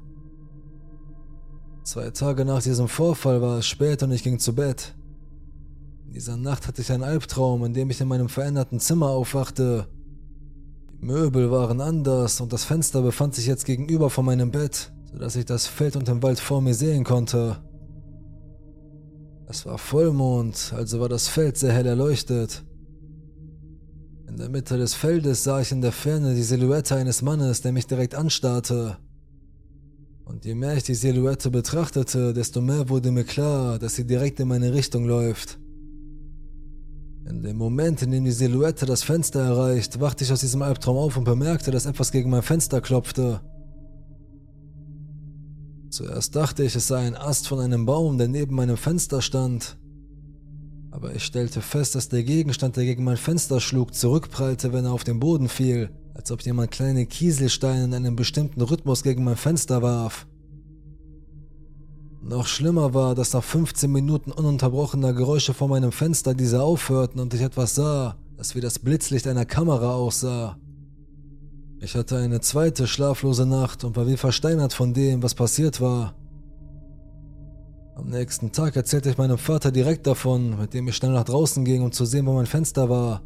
Zwei 1.84 2.12
Tage 2.12 2.46
nach 2.46 2.62
diesem 2.62 2.88
Vorfall 2.88 3.42
war 3.42 3.58
es 3.58 3.66
spät 3.66 4.04
und 4.04 4.12
ich 4.12 4.22
ging 4.22 4.38
zu 4.38 4.54
Bett. 4.54 4.94
In 6.06 6.14
dieser 6.14 6.38
Nacht 6.38 6.68
hatte 6.68 6.84
ich 6.84 6.92
einen 6.92 7.02
Albtraum, 7.02 7.66
in 7.66 7.74
dem 7.74 7.90
ich 7.90 8.00
in 8.02 8.08
meinem 8.08 8.30
veränderten 8.30 8.80
Zimmer 8.80 9.08
aufwachte 9.10 9.88
Möbel 11.02 11.50
waren 11.50 11.82
anders 11.82 12.40
und 12.42 12.54
das 12.54 12.64
Fenster 12.64 13.02
befand 13.02 13.34
sich 13.34 13.48
jetzt 13.48 13.66
gegenüber 13.66 14.12
von 14.12 14.24
meinem 14.24 14.52
Bett, 14.52 14.92
sodass 15.12 15.36
ich 15.36 15.46
das 15.46 15.66
Feld 15.66 15.96
und 15.96 16.08
den 16.08 16.22
Wald 16.22 16.40
vor 16.40 16.62
mir 16.62 16.76
sehen 16.76 17.04
konnte. 17.04 17.58
Es 19.50 19.66
war 19.66 19.80
Vollmond, 19.80 20.72
also 20.76 21.00
war 21.00 21.10
das 21.10 21.28
Feld 21.28 21.58
sehr 21.58 21.74
hell 21.74 21.88
erleuchtet. 21.88 22.64
In 24.28 24.38
der 24.38 24.50
Mitte 24.50 24.78
des 24.78 24.94
Feldes 24.94 25.44
sah 25.44 25.60
ich 25.60 25.72
in 25.72 25.82
der 25.82 25.92
Ferne 25.92 26.36
die 26.36 26.44
Silhouette 26.44 26.96
eines 26.96 27.24
Mannes, 27.24 27.62
der 27.62 27.72
mich 27.72 27.88
direkt 27.88 28.14
anstarrte. 28.14 28.98
Und 30.24 30.46
je 30.46 30.54
mehr 30.54 30.78
ich 30.78 30.84
die 30.84 30.96
Silhouette 30.96 31.50
betrachtete, 31.50 32.32
desto 32.32 32.62
mehr 32.62 32.90
wurde 32.90 33.12
mir 33.12 33.26
klar, 33.26 33.80
dass 33.80 33.96
sie 33.96 34.06
direkt 34.06 34.40
in 34.40 34.48
meine 34.48 34.72
Richtung 34.72 35.06
läuft. 35.06 35.60
In 37.26 37.44
dem 37.44 37.58
Moment, 37.58 38.02
in 38.02 38.12
dem 38.12 38.26
die 38.26 38.32
Silhouette 38.32 38.86
das 38.86 39.04
Fenster 39.04 39.42
erreicht, 39.42 40.00
wachte 40.00 40.24
ich 40.24 40.32
aus 40.32 40.40
diesem 40.40 40.62
Albtraum 40.62 40.98
auf 40.98 41.18
und 41.18 41.24
bemerkte, 41.24 41.72
dass 41.72 41.86
etwas 41.86 42.12
gegen 42.12 42.30
mein 42.30 42.42
Fenster 42.42 42.82
klopfte. 42.82 43.42
Zuerst 45.90 46.36
dachte 46.36 46.64
ich, 46.64 46.76
es 46.76 46.88
sei 46.88 47.06
ein 47.06 47.16
Ast 47.16 47.48
von 47.48 47.60
einem 47.60 47.86
Baum, 47.86 48.18
der 48.18 48.28
neben 48.28 48.56
meinem 48.56 48.78
Fenster 48.78 49.22
stand. 49.22 49.78
Aber 50.90 51.14
ich 51.16 51.24
stellte 51.24 51.62
fest, 51.62 51.96
dass 51.96 52.10
der 52.10 52.24
Gegenstand, 52.24 52.76
der 52.76 52.86
gegen 52.86 53.04
mein 53.04 53.18
Fenster 53.18 53.60
schlug, 53.60 53.94
zurückprallte, 53.94 54.74
wenn 54.74 54.86
er 54.86 54.94
auf 54.94 55.04
den 55.04 55.20
Boden 55.20 55.48
fiel, 55.48 55.90
als 56.14 56.32
ob 56.32 56.42
jemand 56.42 56.72
kleine 56.72 57.06
Kieselsteine 57.06 57.86
in 57.86 57.94
einem 57.94 58.16
bestimmten 58.16 58.62
Rhythmus 58.62 59.04
gegen 59.04 59.24
mein 59.24 59.38
Fenster 59.38 59.82
warf. 59.82 60.28
Noch 62.24 62.46
schlimmer 62.46 62.94
war, 62.94 63.16
dass 63.16 63.34
nach 63.34 63.44
15 63.44 63.92
Minuten 63.92 64.32
ununterbrochener 64.32 65.12
Geräusche 65.14 65.56
vor 65.56 65.68
meinem 65.68 65.92
Fenster 65.92 66.36
diese 66.36 66.62
aufhörten 66.62 67.20
und 67.20 67.34
ich 67.34 67.42
etwas 67.42 67.74
sah, 67.74 68.16
das 68.38 68.56
wie 68.56 68.62
das 68.62 68.78
Blitzlicht 68.78 69.26
einer 69.28 69.46
Kamera 69.46 69.96
aussah. 69.96 70.56
Ich 71.80 71.96
hatte 71.96 72.18
eine 72.18 72.40
zweite 72.40 72.86
schlaflose 72.86 73.48
Nacht 73.48 73.84
und 73.84 73.96
war 73.96 74.06
wie 74.06 74.18
versteinert 74.18 74.72
von 74.72 74.94
dem, 74.94 75.24
was 75.24 75.34
passiert 75.34 75.82
war. 75.82 76.14
Am 77.96 78.08
nächsten 78.08 78.52
Tag 78.52 78.76
erzählte 78.76 79.10
ich 79.10 79.18
meinem 79.18 79.40
Vater 79.40 79.72
direkt 79.72 80.06
davon, 80.06 80.60
mit 80.60 80.76
dem 80.76 80.88
ich 80.88 80.96
schnell 80.96 81.12
nach 81.12 81.24
draußen 81.24 81.66
ging, 81.66 81.82
um 81.82 81.92
zu 81.92 82.06
sehen, 82.06 82.28
wo 82.28 82.34
mein 82.34 82.46
Fenster 82.46 82.88
war. 82.88 83.24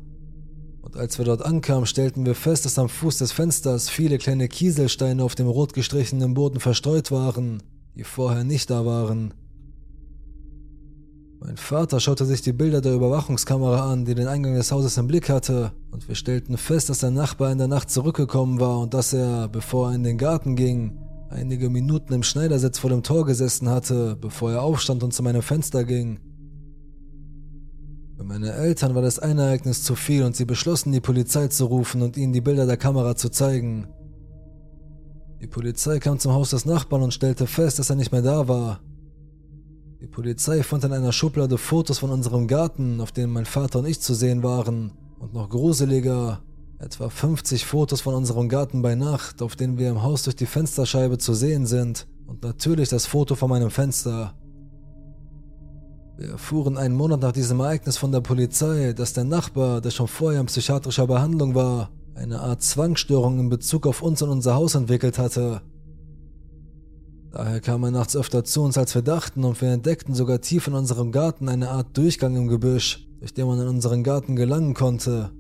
Und 0.82 0.96
als 0.96 1.18
wir 1.18 1.26
dort 1.26 1.44
ankamen, 1.44 1.86
stellten 1.86 2.26
wir 2.26 2.36
fest, 2.36 2.64
dass 2.64 2.80
am 2.80 2.88
Fuß 2.88 3.18
des 3.18 3.34
Fensters 3.34 3.90
viele 3.90 4.18
kleine 4.18 4.48
Kieselsteine 4.48 5.22
auf 5.22 5.36
dem 5.36 5.48
rot 5.48 5.74
gestrichenen 5.74 6.34
Boden 6.34 6.62
verstreut 6.62 7.12
waren, 7.12 7.62
die 7.96 8.04
vorher 8.04 8.44
nicht 8.44 8.70
da 8.70 8.86
waren. 8.86 9.34
Mein 11.40 11.58
Vater 11.58 12.00
schaute 12.00 12.26
sich 12.26 12.42
die 12.42 12.54
Bilder 12.54 12.82
der 12.82 12.96
Überwachungskamera 12.96 13.92
an, 13.92 14.06
die 14.06 14.16
den 14.16 14.28
Eingang 14.28 14.56
des 14.56 14.72
Hauses 14.72 14.98
im 14.98 15.08
Blick 15.08 15.30
hatte, 15.30 15.72
und 15.92 16.08
wir 16.08 16.16
stellten 16.16 16.58
fest, 16.58 16.90
dass 16.90 17.00
der 17.00 17.12
Nachbar 17.12 17.52
in 17.52 17.58
der 17.58 17.68
Nacht 17.68 17.90
zurückgekommen 17.90 18.60
war 18.60 18.80
und 18.80 18.94
dass 18.94 19.14
er, 19.14 19.48
bevor 19.48 19.90
er 19.90 19.96
in 19.96 20.04
den 20.04 20.18
Garten 20.18 20.56
ging, 20.56 20.98
einige 21.30 21.70
Minuten 21.70 22.14
im 22.14 22.24
Schneidersitz 22.24 22.80
vor 22.80 22.90
dem 22.90 23.04
Tor 23.04 23.26
gesessen 23.26 23.70
hatte, 23.70 24.16
bevor 24.20 24.52
er 24.52 24.64
aufstand 24.64 25.04
und 25.04 25.14
zu 25.14 25.24
meinem 25.24 25.42
Fenster 25.42 25.84
ging. 25.84 26.20
Für 28.18 28.24
meine 28.24 28.54
Eltern 28.54 28.96
war 28.96 29.02
das 29.02 29.20
ein 29.20 29.38
Ereignis 29.38 29.84
zu 29.84 29.96
viel 29.96 30.24
und 30.24 30.36
sie 30.36 30.46
beschlossen, 30.46 30.94
die 30.94 31.02
Polizei 31.02 31.48
zu 31.48 31.66
rufen 31.66 32.02
und 32.02 32.18
ihnen 32.18 32.34
die 32.34 32.42
Bilder 32.42 32.66
der 32.66 32.78
Kamera 32.78 33.16
zu 33.16 33.30
zeigen. 33.30 33.88
Die 35.42 35.48
Polizei 35.48 36.00
kam 36.00 36.18
zum 36.18 36.32
Haus 36.32 36.52
des 36.52 36.66
Nachbarn 36.66 37.04
und 37.04 37.14
stellte 37.14 37.46
fest, 37.46 37.80
dass 37.80 37.90
er 37.90 37.96
nicht 37.96 38.12
mehr 38.12 38.22
da 38.22 38.48
war. 38.48 38.80
Die 40.02 40.08
Polizei 40.08 40.64
fand 40.64 40.84
in 40.84 40.94
einer 40.94 41.12
Schublade 41.12 41.58
Fotos 41.58 42.00
von 42.00 42.10
unserem 42.10 42.48
Garten, 42.48 43.02
auf 43.02 43.12
denen 43.12 43.34
mein 43.34 43.46
Vater 43.46 43.80
und 43.80 43.86
ich 43.86 44.00
zu 44.00 44.14
sehen 44.14 44.44
waren, 44.44 44.92
und 45.20 45.34
noch 45.34 45.50
gruseliger, 45.50 46.42
etwa 46.80 47.10
50 47.10 47.66
Fotos 47.66 48.02
von 48.02 48.14
unserem 48.14 48.50
Garten 48.50 48.82
bei 48.82 48.96
Nacht, 48.96 49.42
auf 49.42 49.56
denen 49.56 49.78
wir 49.78 49.90
im 49.90 50.04
Haus 50.04 50.24
durch 50.24 50.36
die 50.36 50.46
Fensterscheibe 50.46 51.18
zu 51.18 51.34
sehen 51.34 51.66
sind, 51.66 52.08
und 52.28 52.44
natürlich 52.44 52.90
das 52.90 53.06
Foto 53.06 53.36
von 53.36 53.50
meinem 53.50 53.72
Fenster. 53.72 54.34
Wir 56.18 56.30
erfuhren 56.30 56.78
einen 56.78 56.96
Monat 56.96 57.22
nach 57.22 57.34
diesem 57.34 57.60
Ereignis 57.60 57.98
von 57.98 58.12
der 58.12 58.22
Polizei, 58.22 58.94
dass 58.94 59.14
der 59.14 59.26
Nachbar, 59.26 59.82
der 59.82 59.92
schon 59.92 60.08
vorher 60.08 60.40
in 60.40 60.48
psychiatrischer 60.48 61.08
Behandlung 61.08 61.56
war, 61.56 61.92
eine 62.16 62.40
Art 62.40 62.64
Zwangsstörung 62.64 63.40
in 63.40 63.50
Bezug 63.50 63.86
auf 63.86 64.02
uns 64.02 64.22
und 64.22 64.30
unser 64.30 64.56
Haus 64.56 64.76
entwickelt 64.76 65.20
hatte. 65.20 65.62
Daher 67.32 67.60
kam 67.60 67.84
er 67.84 67.92
nachts 67.92 68.16
öfter 68.16 68.46
zu 68.46 68.62
uns, 68.64 68.78
als 68.78 68.96
wir 68.96 69.02
dachten, 69.02 69.44
und 69.44 69.62
wir 69.62 69.70
entdeckten 69.70 70.16
sogar 70.16 70.40
tief 70.40 70.68
in 70.68 70.74
unserem 70.74 71.12
Garten 71.12 71.50
eine 71.50 71.70
Art 71.70 71.98
Durchgang 71.98 72.36
im 72.38 72.48
Gebüsch, 72.48 73.06
durch 73.20 73.34
den 73.34 73.48
man 73.48 73.60
in 73.60 73.68
unseren 73.68 74.04
Garten 74.04 74.38
gelangen 74.38 74.74
konnte. 74.74 75.32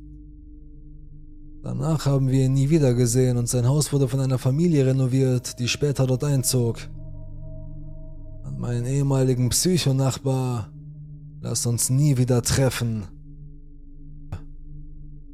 Danach 1.63 2.05
haben 2.05 2.27
wir 2.27 2.45
ihn 2.45 2.53
nie 2.53 2.69
wieder 2.69 2.93
gesehen 2.93 3.37
und 3.37 3.47
sein 3.47 3.67
Haus 3.67 3.93
wurde 3.93 4.09
von 4.09 4.19
einer 4.19 4.37
Familie 4.37 4.85
renoviert, 4.85 5.57
die 5.57 5.69
später 5.69 6.05
dort 6.05 6.23
einzog. 6.23 6.77
An 8.43 8.59
meinen 8.59 8.85
ehemaligen 8.85 9.49
Psychonachbar, 9.49 10.71
lass 11.41 11.65
uns 11.65 11.89
nie 11.89 12.17
wieder 12.17 12.41
treffen. 12.41 13.05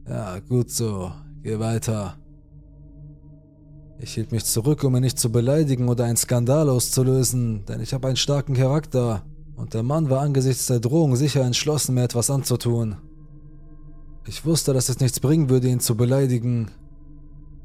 Ja, 0.07 0.39
gut 0.39 0.69
so, 0.69 1.11
geh 1.43 1.59
weiter. 1.59 2.17
Ich 3.99 4.13
hielt 4.15 4.31
mich 4.31 4.45
zurück, 4.45 4.83
um 4.83 4.95
ihn 4.95 5.03
nicht 5.03 5.19
zu 5.19 5.31
beleidigen 5.31 5.87
oder 5.87 6.05
einen 6.05 6.17
Skandal 6.17 6.69
auszulösen, 6.69 7.65
denn 7.65 7.81
ich 7.81 7.93
habe 7.93 8.07
einen 8.07 8.17
starken 8.17 8.55
Charakter 8.55 9.23
und 9.55 9.75
der 9.75 9.83
Mann 9.83 10.09
war 10.09 10.21
angesichts 10.21 10.65
der 10.65 10.79
Drohung 10.79 11.15
sicher 11.15 11.43
entschlossen, 11.43 11.93
mir 11.93 12.03
etwas 12.03 12.31
anzutun. 12.31 12.97
Ich 14.27 14.45
wusste, 14.45 14.73
dass 14.73 14.89
es 14.89 14.99
nichts 14.99 15.19
bringen 15.19 15.49
würde, 15.49 15.67
ihn 15.67 15.79
zu 15.79 15.95
beleidigen. 15.95 16.71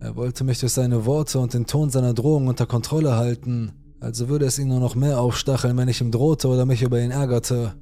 Er 0.00 0.14
wollte 0.16 0.44
mich 0.44 0.60
durch 0.60 0.72
seine 0.72 1.06
Worte 1.06 1.38
und 1.38 1.54
den 1.54 1.66
Ton 1.66 1.90
seiner 1.90 2.12
Drohung 2.12 2.48
unter 2.48 2.66
Kontrolle 2.66 3.16
halten, 3.16 3.72
also 4.00 4.28
würde 4.28 4.44
es 4.44 4.58
ihn 4.58 4.68
nur 4.68 4.80
noch 4.80 4.94
mehr 4.94 5.20
aufstacheln, 5.20 5.76
wenn 5.78 5.88
ich 5.88 6.02
ihm 6.02 6.10
drohte 6.10 6.48
oder 6.48 6.66
mich 6.66 6.82
über 6.82 7.00
ihn 7.00 7.10
ärgerte. 7.10 7.74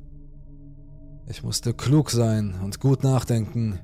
Ich 1.29 1.43
musste 1.43 1.75
klug 1.75 2.11
sein 2.11 2.55
und 2.63 2.79
gut 2.79 3.03
nachdenken. 3.03 3.81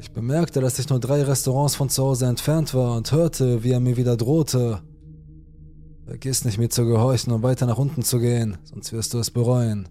Ich 0.00 0.12
bemerkte, 0.12 0.60
dass 0.60 0.78
ich 0.78 0.88
nur 0.88 1.00
drei 1.00 1.22
Restaurants 1.22 1.74
von 1.74 1.88
zu 1.88 2.04
Hause 2.04 2.26
entfernt 2.26 2.72
war 2.72 2.96
und 2.96 3.10
hörte, 3.10 3.64
wie 3.64 3.72
er 3.72 3.80
mir 3.80 3.96
wieder 3.96 4.16
drohte. 4.16 4.80
Vergiss 6.06 6.44
nicht, 6.44 6.56
mir 6.56 6.70
zu 6.70 6.86
gehorchen 6.86 7.32
und 7.32 7.42
weiter 7.42 7.66
nach 7.66 7.78
unten 7.78 8.02
zu 8.02 8.20
gehen, 8.20 8.58
sonst 8.62 8.92
wirst 8.92 9.12
du 9.12 9.18
es 9.18 9.30
bereuen. 9.30 9.88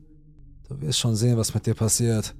Du 0.70 0.80
wirst 0.82 1.00
schon 1.00 1.15
sehen, 1.15 1.38
was 1.38 1.54
mit 1.54 1.65
dir 1.65 1.76
passiert. 1.76 2.36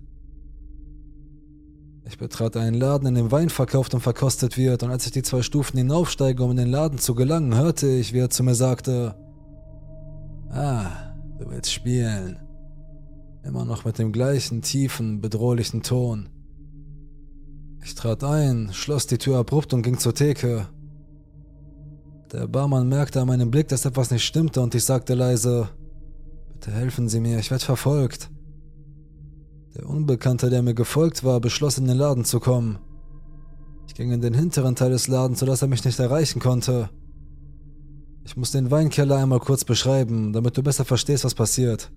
Ich 2.06 2.18
betrat 2.18 2.56
einen 2.56 2.74
Laden, 2.74 3.08
in 3.10 3.16
dem 3.16 3.32
Wein 3.32 3.50
verkauft 3.50 3.94
und 3.94 4.00
verkostet 4.00 4.58
wird, 4.58 4.82
und 4.84 4.90
als 4.90 5.06
ich 5.06 5.12
die 5.12 5.24
zwei 5.24 5.42
Stufen 5.42 5.78
hinaufsteige, 5.78 6.42
um 6.42 6.52
in 6.52 6.58
den 6.58 6.70
Laden 6.70 7.00
zu 7.00 7.16
gelangen, 7.16 7.54
hörte 7.54 7.88
ich, 7.88 8.14
wie 8.14 8.20
er 8.20 8.30
zu 8.30 8.44
mir 8.44 8.56
sagte: 8.56 9.14
Ah, 10.50 11.14
du 11.38 11.50
willst 11.50 11.72
spielen. 11.72 12.40
Immer 13.44 13.66
noch 13.66 13.84
mit 13.84 14.00
dem 14.00 14.14
gleichen 14.14 14.62
tiefen, 14.62 15.20
bedrohlichen 15.20 15.84
Ton. 15.84 16.30
Ich 17.88 17.96
trat 17.96 18.22
ein, 18.22 18.72
schloss 18.74 19.08
die 19.08 19.18
Tür 19.18 19.38
abrupt 19.38 19.74
und 19.74 19.82
ging 19.82 19.98
zur 19.98 20.14
Theke. 20.14 20.68
Der 22.34 22.46
Barmann 22.46 22.90
merkte 22.90 23.22
an 23.22 23.30
meinem 23.30 23.50
Blick, 23.50 23.70
dass 23.70 23.86
etwas 23.86 24.12
nicht 24.12 24.26
stimmte, 24.26 24.60
und 24.60 24.76
ich 24.76 24.84
sagte 24.84 25.14
leise: 25.14 25.70
Bitte 26.52 26.72
helfen 26.72 27.08
Sie 27.08 27.22
mir, 27.22 27.40
ich 27.40 27.50
werde 27.50 27.64
verfolgt. 27.64 28.30
Der 29.74 29.88
Unbekannte, 29.88 30.50
der 30.50 30.64
mir 30.64 30.74
gefolgt 30.74 31.24
war, 31.24 31.40
beschloss 31.40 31.78
in 31.78 31.88
den 31.88 31.96
Laden 31.96 32.26
zu 32.26 32.42
kommen. 32.42 32.80
Ich 33.88 33.96
ging 33.96 34.12
in 34.12 34.20
den 34.20 34.34
hinteren 34.34 34.76
Teil 34.76 34.92
des 34.92 35.08
Ladens, 35.08 35.40
sodass 35.40 35.62
er 35.62 35.70
mich 35.70 35.86
nicht 35.86 35.98
erreichen 35.98 36.42
konnte. 36.42 36.90
Ich 38.26 38.36
muss 38.36 38.52
den 38.52 38.70
Weinkeller 38.70 39.16
einmal 39.16 39.40
kurz 39.40 39.64
beschreiben, 39.64 40.34
damit 40.34 40.58
du 40.58 40.62
besser 40.62 40.84
verstehst, 40.84 41.24
was 41.24 41.36
passiert. 41.36 41.90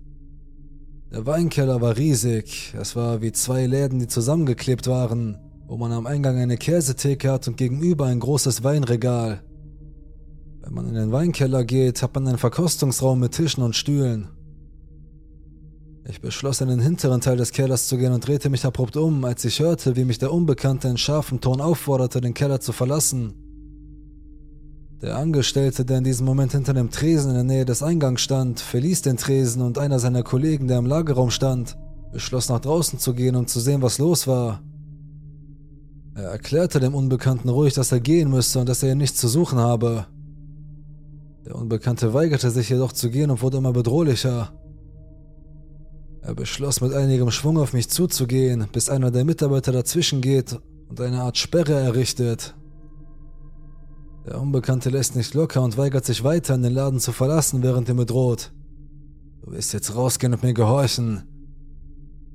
Der 1.11 1.25
Weinkeller 1.25 1.81
war 1.81 1.97
riesig. 1.97 2.73
Es 2.79 2.95
war 2.95 3.21
wie 3.21 3.33
zwei 3.33 3.65
Läden, 3.65 3.99
die 3.99 4.07
zusammengeklebt 4.07 4.87
waren, 4.87 5.37
wo 5.71 5.77
man 5.77 5.93
am 5.93 6.05
Eingang 6.05 6.37
eine 6.37 6.57
Käsetheke 6.57 7.31
hat 7.31 7.47
und 7.47 7.55
gegenüber 7.55 8.07
ein 8.07 8.19
großes 8.19 8.61
Weinregal. 8.61 9.41
Wenn 10.59 10.73
man 10.73 10.85
in 10.89 10.95
den 10.95 11.13
Weinkeller 11.13 11.63
geht, 11.63 12.03
hat 12.03 12.13
man 12.13 12.27
einen 12.27 12.37
Verkostungsraum 12.37 13.21
mit 13.21 13.31
Tischen 13.31 13.63
und 13.63 13.73
Stühlen. 13.73 14.27
Ich 16.03 16.19
beschloss, 16.19 16.59
in 16.59 16.67
den 16.67 16.81
hinteren 16.81 17.21
Teil 17.21 17.37
des 17.37 17.53
Kellers 17.53 17.87
zu 17.87 17.95
gehen 17.95 18.11
und 18.11 18.27
drehte 18.27 18.49
mich 18.49 18.65
abrupt 18.65 18.97
um, 18.97 19.23
als 19.23 19.45
ich 19.45 19.61
hörte, 19.61 19.95
wie 19.95 20.03
mich 20.03 20.19
der 20.19 20.33
Unbekannte 20.33 20.89
in 20.89 20.97
scharfem 20.97 21.39
Ton 21.39 21.61
aufforderte, 21.61 22.19
den 22.19 22.33
Keller 22.33 22.59
zu 22.59 22.73
verlassen. 22.73 23.33
Der 25.01 25.15
Angestellte, 25.15 25.85
der 25.85 25.99
in 25.99 26.03
diesem 26.03 26.25
Moment 26.25 26.51
hinter 26.51 26.73
dem 26.73 26.91
Tresen 26.91 27.29
in 27.29 27.35
der 27.35 27.43
Nähe 27.45 27.63
des 27.63 27.81
Eingangs 27.81 28.19
stand, 28.19 28.59
verließ 28.59 29.03
den 29.03 29.15
Tresen 29.15 29.61
und 29.61 29.77
einer 29.77 29.99
seiner 29.99 30.23
Kollegen, 30.23 30.67
der 30.67 30.79
im 30.79 30.85
Lagerraum 30.85 31.31
stand, 31.31 31.77
beschloss 32.11 32.49
nach 32.49 32.59
draußen 32.59 32.99
zu 32.99 33.13
gehen, 33.13 33.37
um 33.37 33.47
zu 33.47 33.61
sehen, 33.61 33.81
was 33.81 33.99
los 33.99 34.27
war. 34.27 34.61
Er 36.13 36.29
erklärte 36.29 36.79
dem 36.79 36.93
Unbekannten 36.93 37.49
ruhig, 37.49 37.73
dass 37.73 37.91
er 37.91 37.99
gehen 37.99 38.29
müsse 38.29 38.59
und 38.59 38.67
dass 38.67 38.83
er 38.83 38.91
ihn 38.91 38.97
nichts 38.97 39.19
zu 39.19 39.27
suchen 39.27 39.59
habe. 39.59 40.07
Der 41.45 41.55
Unbekannte 41.55 42.13
weigerte 42.13 42.51
sich 42.51 42.69
jedoch 42.69 42.91
zu 42.91 43.09
gehen 43.09 43.31
und 43.31 43.41
wurde 43.41 43.57
immer 43.57 43.73
bedrohlicher. 43.73 44.51
Er 46.21 46.35
beschloss 46.35 46.81
mit 46.81 46.93
einigem 46.93 47.31
Schwung 47.31 47.57
auf 47.57 47.73
mich 47.73 47.89
zuzugehen, 47.89 48.67
bis 48.71 48.89
einer 48.89 49.09
der 49.09 49.25
Mitarbeiter 49.25 49.71
dazwischen 49.71 50.21
geht 50.21 50.59
und 50.89 51.01
eine 51.01 51.21
Art 51.21 51.37
Sperre 51.37 51.73
errichtet. 51.73 52.55
Der 54.25 54.39
Unbekannte 54.39 54.89
lässt 54.89 55.15
nicht 55.15 55.33
locker 55.33 55.63
und 55.63 55.77
weigert 55.77 56.05
sich 56.05 56.23
weiter, 56.23 56.53
in 56.53 56.61
den 56.61 56.73
Laden 56.73 56.99
zu 56.99 57.11
verlassen, 57.11 57.63
während 57.63 57.89
er 57.89 57.95
mir 57.95 58.05
droht. 58.05 58.53
Du 59.43 59.51
wirst 59.51 59.73
jetzt 59.73 59.95
rausgehen 59.95 60.33
und 60.33 60.43
mir 60.43 60.53
gehorchen. 60.53 61.23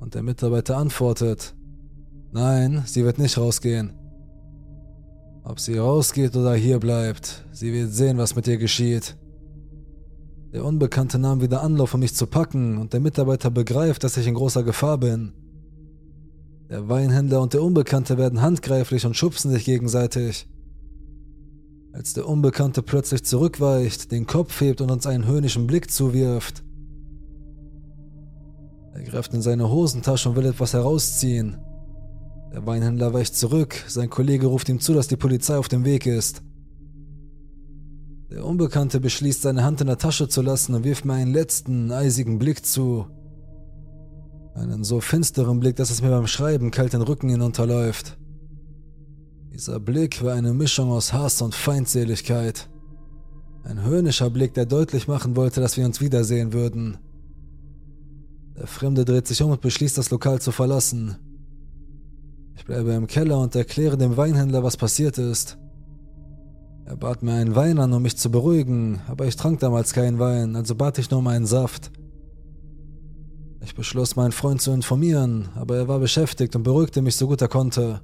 Und 0.01 0.15
der 0.15 0.23
Mitarbeiter 0.23 0.77
antwortet, 0.77 1.56
nein, 2.33 2.83
sie 2.87 3.05
wird 3.05 3.19
nicht 3.19 3.39
rausgehen. 3.39 3.93
Ob 5.45 5.61
sie 5.61 5.79
rausgeht 5.79 6.35
oder 6.37 6.55
hier 6.55 6.81
bleibt, 6.81 7.45
sie 7.53 7.73
wird 7.73 7.93
sehen, 7.93 8.19
was 8.19 8.35
mit 8.35 8.49
ihr 8.49 8.59
geschieht. 8.59 9.17
Der 10.53 10.65
Unbekannte 10.65 11.19
nahm 11.19 11.41
wieder 11.41 11.63
Anlauf, 11.63 11.95
um 11.95 12.01
mich 12.01 12.15
zu 12.15 12.27
packen, 12.27 12.79
und 12.79 12.93
der 12.93 13.01
Mitarbeiter 13.01 13.51
begreift, 13.51 14.03
dass 14.05 14.17
ich 14.17 14.27
in 14.27 14.35
großer 14.35 14.63
Gefahr 14.63 14.99
bin. 14.99 15.33
Der 16.69 16.89
Weinhändler 16.89 17.43
und 17.43 17.53
der 17.55 17.63
Unbekannte 17.63 18.19
werden 18.19 18.43
handgreiflich 18.43 19.07
und 19.07 19.17
schubsen 19.17 19.51
sich 19.53 19.65
gegenseitig. 19.65 20.49
Als 21.93 22.13
der 22.13 22.29
Unbekannte 22.29 22.83
plötzlich 22.83 23.25
zurückweicht, 23.25 24.11
den 24.11 24.27
Kopf 24.27 24.61
hebt 24.61 24.81
und 24.81 24.91
uns 24.91 25.07
einen 25.07 25.27
höhnischen 25.27 25.67
Blick 25.67 25.91
zuwirft. 25.91 26.65
Er 28.95 29.03
greift 29.03 29.33
in 29.33 29.43
seine 29.43 29.71
Hosentasche 29.71 30.29
und 30.29 30.37
will 30.37 30.47
etwas 30.47 30.73
herausziehen. 30.73 31.59
Der 32.57 32.65
Weinhändler 32.65 33.13
weicht 33.13 33.37
zurück, 33.37 33.85
sein 33.87 34.09
Kollege 34.09 34.47
ruft 34.47 34.71
ihm 34.71 34.81
zu, 34.81 34.95
dass 34.95 35.09
die 35.09 35.19
Polizei 35.19 35.59
auf 35.59 35.69
dem 35.69 35.85
Weg 35.85 36.07
ist. 36.07 36.41
Der 38.31 38.47
Unbekannte 38.47 38.99
beschließt, 38.99 39.43
seine 39.43 39.63
Hand 39.63 39.83
in 39.83 39.89
der 39.89 39.99
Tasche 39.99 40.27
zu 40.27 40.41
lassen 40.41 40.75
und 40.75 40.83
wirft 40.83 41.05
mir 41.05 41.13
einen 41.13 41.35
letzten, 41.35 41.93
eisigen 41.93 42.39
Blick 42.39 42.65
zu. 42.65 43.09
Einen 44.55 44.85
so 44.85 45.03
finsteren 45.03 45.61
Blick, 45.61 45.77
dass 45.77 45.91
es 45.91 46.01
mir 46.01 46.09
beim 46.09 46.27
Schreiben 46.27 46.71
kalt 46.71 46.95
den 46.95 47.03
Rücken 47.03 47.29
hinunterläuft. 47.29 48.17
Dieser 49.53 49.79
Blick 49.79 50.25
war 50.25 50.33
eine 50.33 50.55
Mischung 50.55 50.91
aus 50.91 51.13
Hass 51.13 51.43
und 51.43 51.55
Feindseligkeit. 51.55 52.71
Ein 53.65 53.85
höhnischer 53.85 54.31
Blick, 54.31 54.55
der 54.55 54.65
deutlich 54.65 55.09
machen 55.09 55.37
wollte, 55.37 55.61
dass 55.61 55.77
wir 55.77 55.85
uns 55.85 56.01
wiedersehen 56.01 56.55
würden. 56.55 56.97
Der 58.57 58.67
Fremde 58.67 59.05
dreht 59.05 59.27
sich 59.27 59.43
um 59.43 59.51
und 59.51 59.61
beschließt, 59.61 59.99
das 59.99 60.11
Lokal 60.11 60.41
zu 60.41 60.53
verlassen. 60.53 61.17
Ich 62.57 62.65
bleibe 62.65 62.93
im 62.93 63.07
Keller 63.07 63.39
und 63.39 63.55
erkläre 63.55 63.97
dem 63.97 64.17
Weinhändler, 64.17 64.63
was 64.63 64.77
passiert 64.77 65.19
ist. 65.19 65.59
Er 66.87 66.97
bat 66.97 67.23
mir 67.23 67.35
einen 67.35 67.55
Wein 67.55 67.79
an, 67.79 67.93
um 67.93 68.03
mich 68.03 68.17
zu 68.17 68.31
beruhigen, 68.31 69.01
aber 69.09 69.27
ich 69.27 69.37
trank 69.37 69.61
damals 69.61 69.93
keinen 69.93 70.19
Wein, 70.19 70.57
also 70.57 70.75
bat 70.75 70.99
ich 70.99 71.11
nur 71.11 71.21
um 71.21 71.27
einen 71.27 71.47
Saft. 71.47 71.91
Ich 73.61 73.75
beschloss, 73.75 74.15
meinen 74.15 74.33
Freund 74.33 74.63
zu 74.63 74.71
informieren, 74.71 75.49
aber 75.57 75.77
er 75.77 75.89
war 75.89 75.99
beschäftigt 75.99 76.55
und 76.55 76.63
beruhigte 76.63 77.03
mich 77.03 77.17
so 77.17 77.27
gut 77.27 77.43
er 77.43 77.49
konnte. 77.49 78.01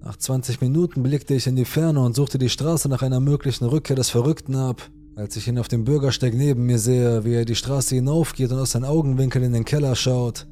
Nach 0.00 0.16
20 0.16 0.60
Minuten 0.60 1.02
blickte 1.02 1.34
ich 1.34 1.46
in 1.46 1.56
die 1.56 1.64
Ferne 1.64 2.00
und 2.00 2.14
suchte 2.14 2.38
die 2.38 2.48
Straße 2.48 2.88
nach 2.88 3.02
einer 3.02 3.20
möglichen 3.20 3.64
Rückkehr 3.64 3.96
des 3.96 4.10
Verrückten 4.10 4.54
ab, 4.54 4.82
als 5.16 5.36
ich 5.36 5.48
ihn 5.48 5.58
auf 5.58 5.68
dem 5.68 5.84
Bürgersteig 5.84 6.34
neben 6.34 6.66
mir 6.66 6.78
sehe, 6.78 7.24
wie 7.24 7.34
er 7.34 7.44
die 7.44 7.54
Straße 7.54 7.96
hinaufgeht 7.96 8.50
und 8.52 8.58
aus 8.58 8.72
seinen 8.72 8.84
Augenwinkeln 8.84 9.44
in 9.44 9.52
den 9.52 9.64
Keller 9.64 9.94
schaut. 9.94 10.46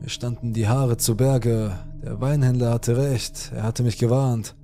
Mir 0.00 0.08
standen 0.08 0.52
die 0.52 0.68
Haare 0.68 0.96
zu 0.96 1.16
Berge. 1.16 1.72
Der 2.02 2.20
Weinhändler 2.20 2.70
hatte 2.70 2.96
recht, 2.96 3.52
er 3.54 3.64
hatte 3.64 3.82
mich 3.82 3.98
gewarnt. 3.98 4.54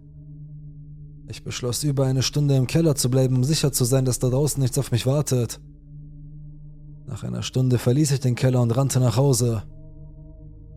Ich 1.28 1.42
beschloss, 1.42 1.82
über 1.82 2.06
eine 2.06 2.22
Stunde 2.22 2.54
im 2.56 2.66
Keller 2.66 2.94
zu 2.94 3.10
bleiben, 3.10 3.36
um 3.36 3.44
sicher 3.44 3.72
zu 3.72 3.84
sein, 3.84 4.04
dass 4.04 4.18
da 4.18 4.28
draußen 4.28 4.60
nichts 4.60 4.78
auf 4.78 4.92
mich 4.92 5.06
wartet. 5.06 5.60
Nach 7.06 7.24
einer 7.24 7.42
Stunde 7.42 7.78
verließ 7.78 8.12
ich 8.12 8.20
den 8.20 8.34
Keller 8.34 8.60
und 8.60 8.76
rannte 8.76 9.00
nach 9.00 9.16
Hause. 9.16 9.62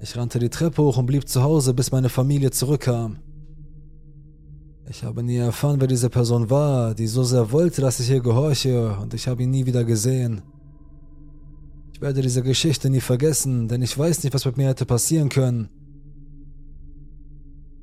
Ich 0.02 0.15
rannte 0.15 0.39
die 0.39 0.50
Treppe 0.50 0.82
hoch 0.82 0.98
und 0.98 1.06
blieb 1.06 1.28
zu 1.28 1.43
Hause, 1.43 1.74
bis 1.74 1.91
meine 1.91 2.10
Familie 2.10 2.52
zurückkam. 2.52 3.17
Ich 4.89 5.04
habe 5.04 5.22
nie 5.22 5.38
erfahren, 5.38 5.82
wer 5.82 5.88
diese 5.88 6.10
Person 6.10 6.50
war, 6.50 6.96
die 6.96 7.08
so 7.08 7.24
sehr 7.24 7.52
wollte, 7.52 7.82
dass 7.82 8.00
ich 8.00 8.10
ihr 8.10 8.22
gehorche, 8.22 8.98
und 9.02 9.13
ich 9.13 9.28
habe 9.28 9.43
ihn 9.43 9.50
nie 9.50 9.65
wieder 9.65 9.84
gesehen. 9.84 10.41
Ich 11.97 12.01
werde 12.01 12.21
diese 12.21 12.43
Geschichte 12.43 12.91
nie 12.91 13.01
vergessen, 13.01 13.67
denn 13.67 13.81
ich 13.81 13.97
weiß 13.97 14.23
nicht, 14.23 14.36
was 14.36 14.45
mit 14.45 14.55
mir 14.55 14.67
hätte 14.67 14.86
passieren 14.86 15.29
können. 15.29 15.67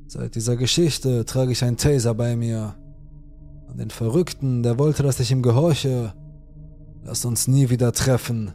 Seit 0.07 0.37
dieser 0.37 0.57
Geschichte 0.57 1.25
trage 1.25 1.51
ich 1.51 1.65
einen 1.65 1.79
Taser 1.79 2.15
bei 2.15 2.37
mir. 2.37 2.77
An 3.67 3.77
den 3.77 3.91
Verrückten, 3.91 4.63
der 4.63 4.79
wollte, 4.79 5.03
dass 5.03 5.19
ich 5.19 5.33
ihm 5.33 5.43
gehorche, 5.43 6.15
Lass 7.03 7.25
uns 7.25 7.49
nie 7.49 7.71
wieder 7.71 7.91
treffen. 7.91 8.53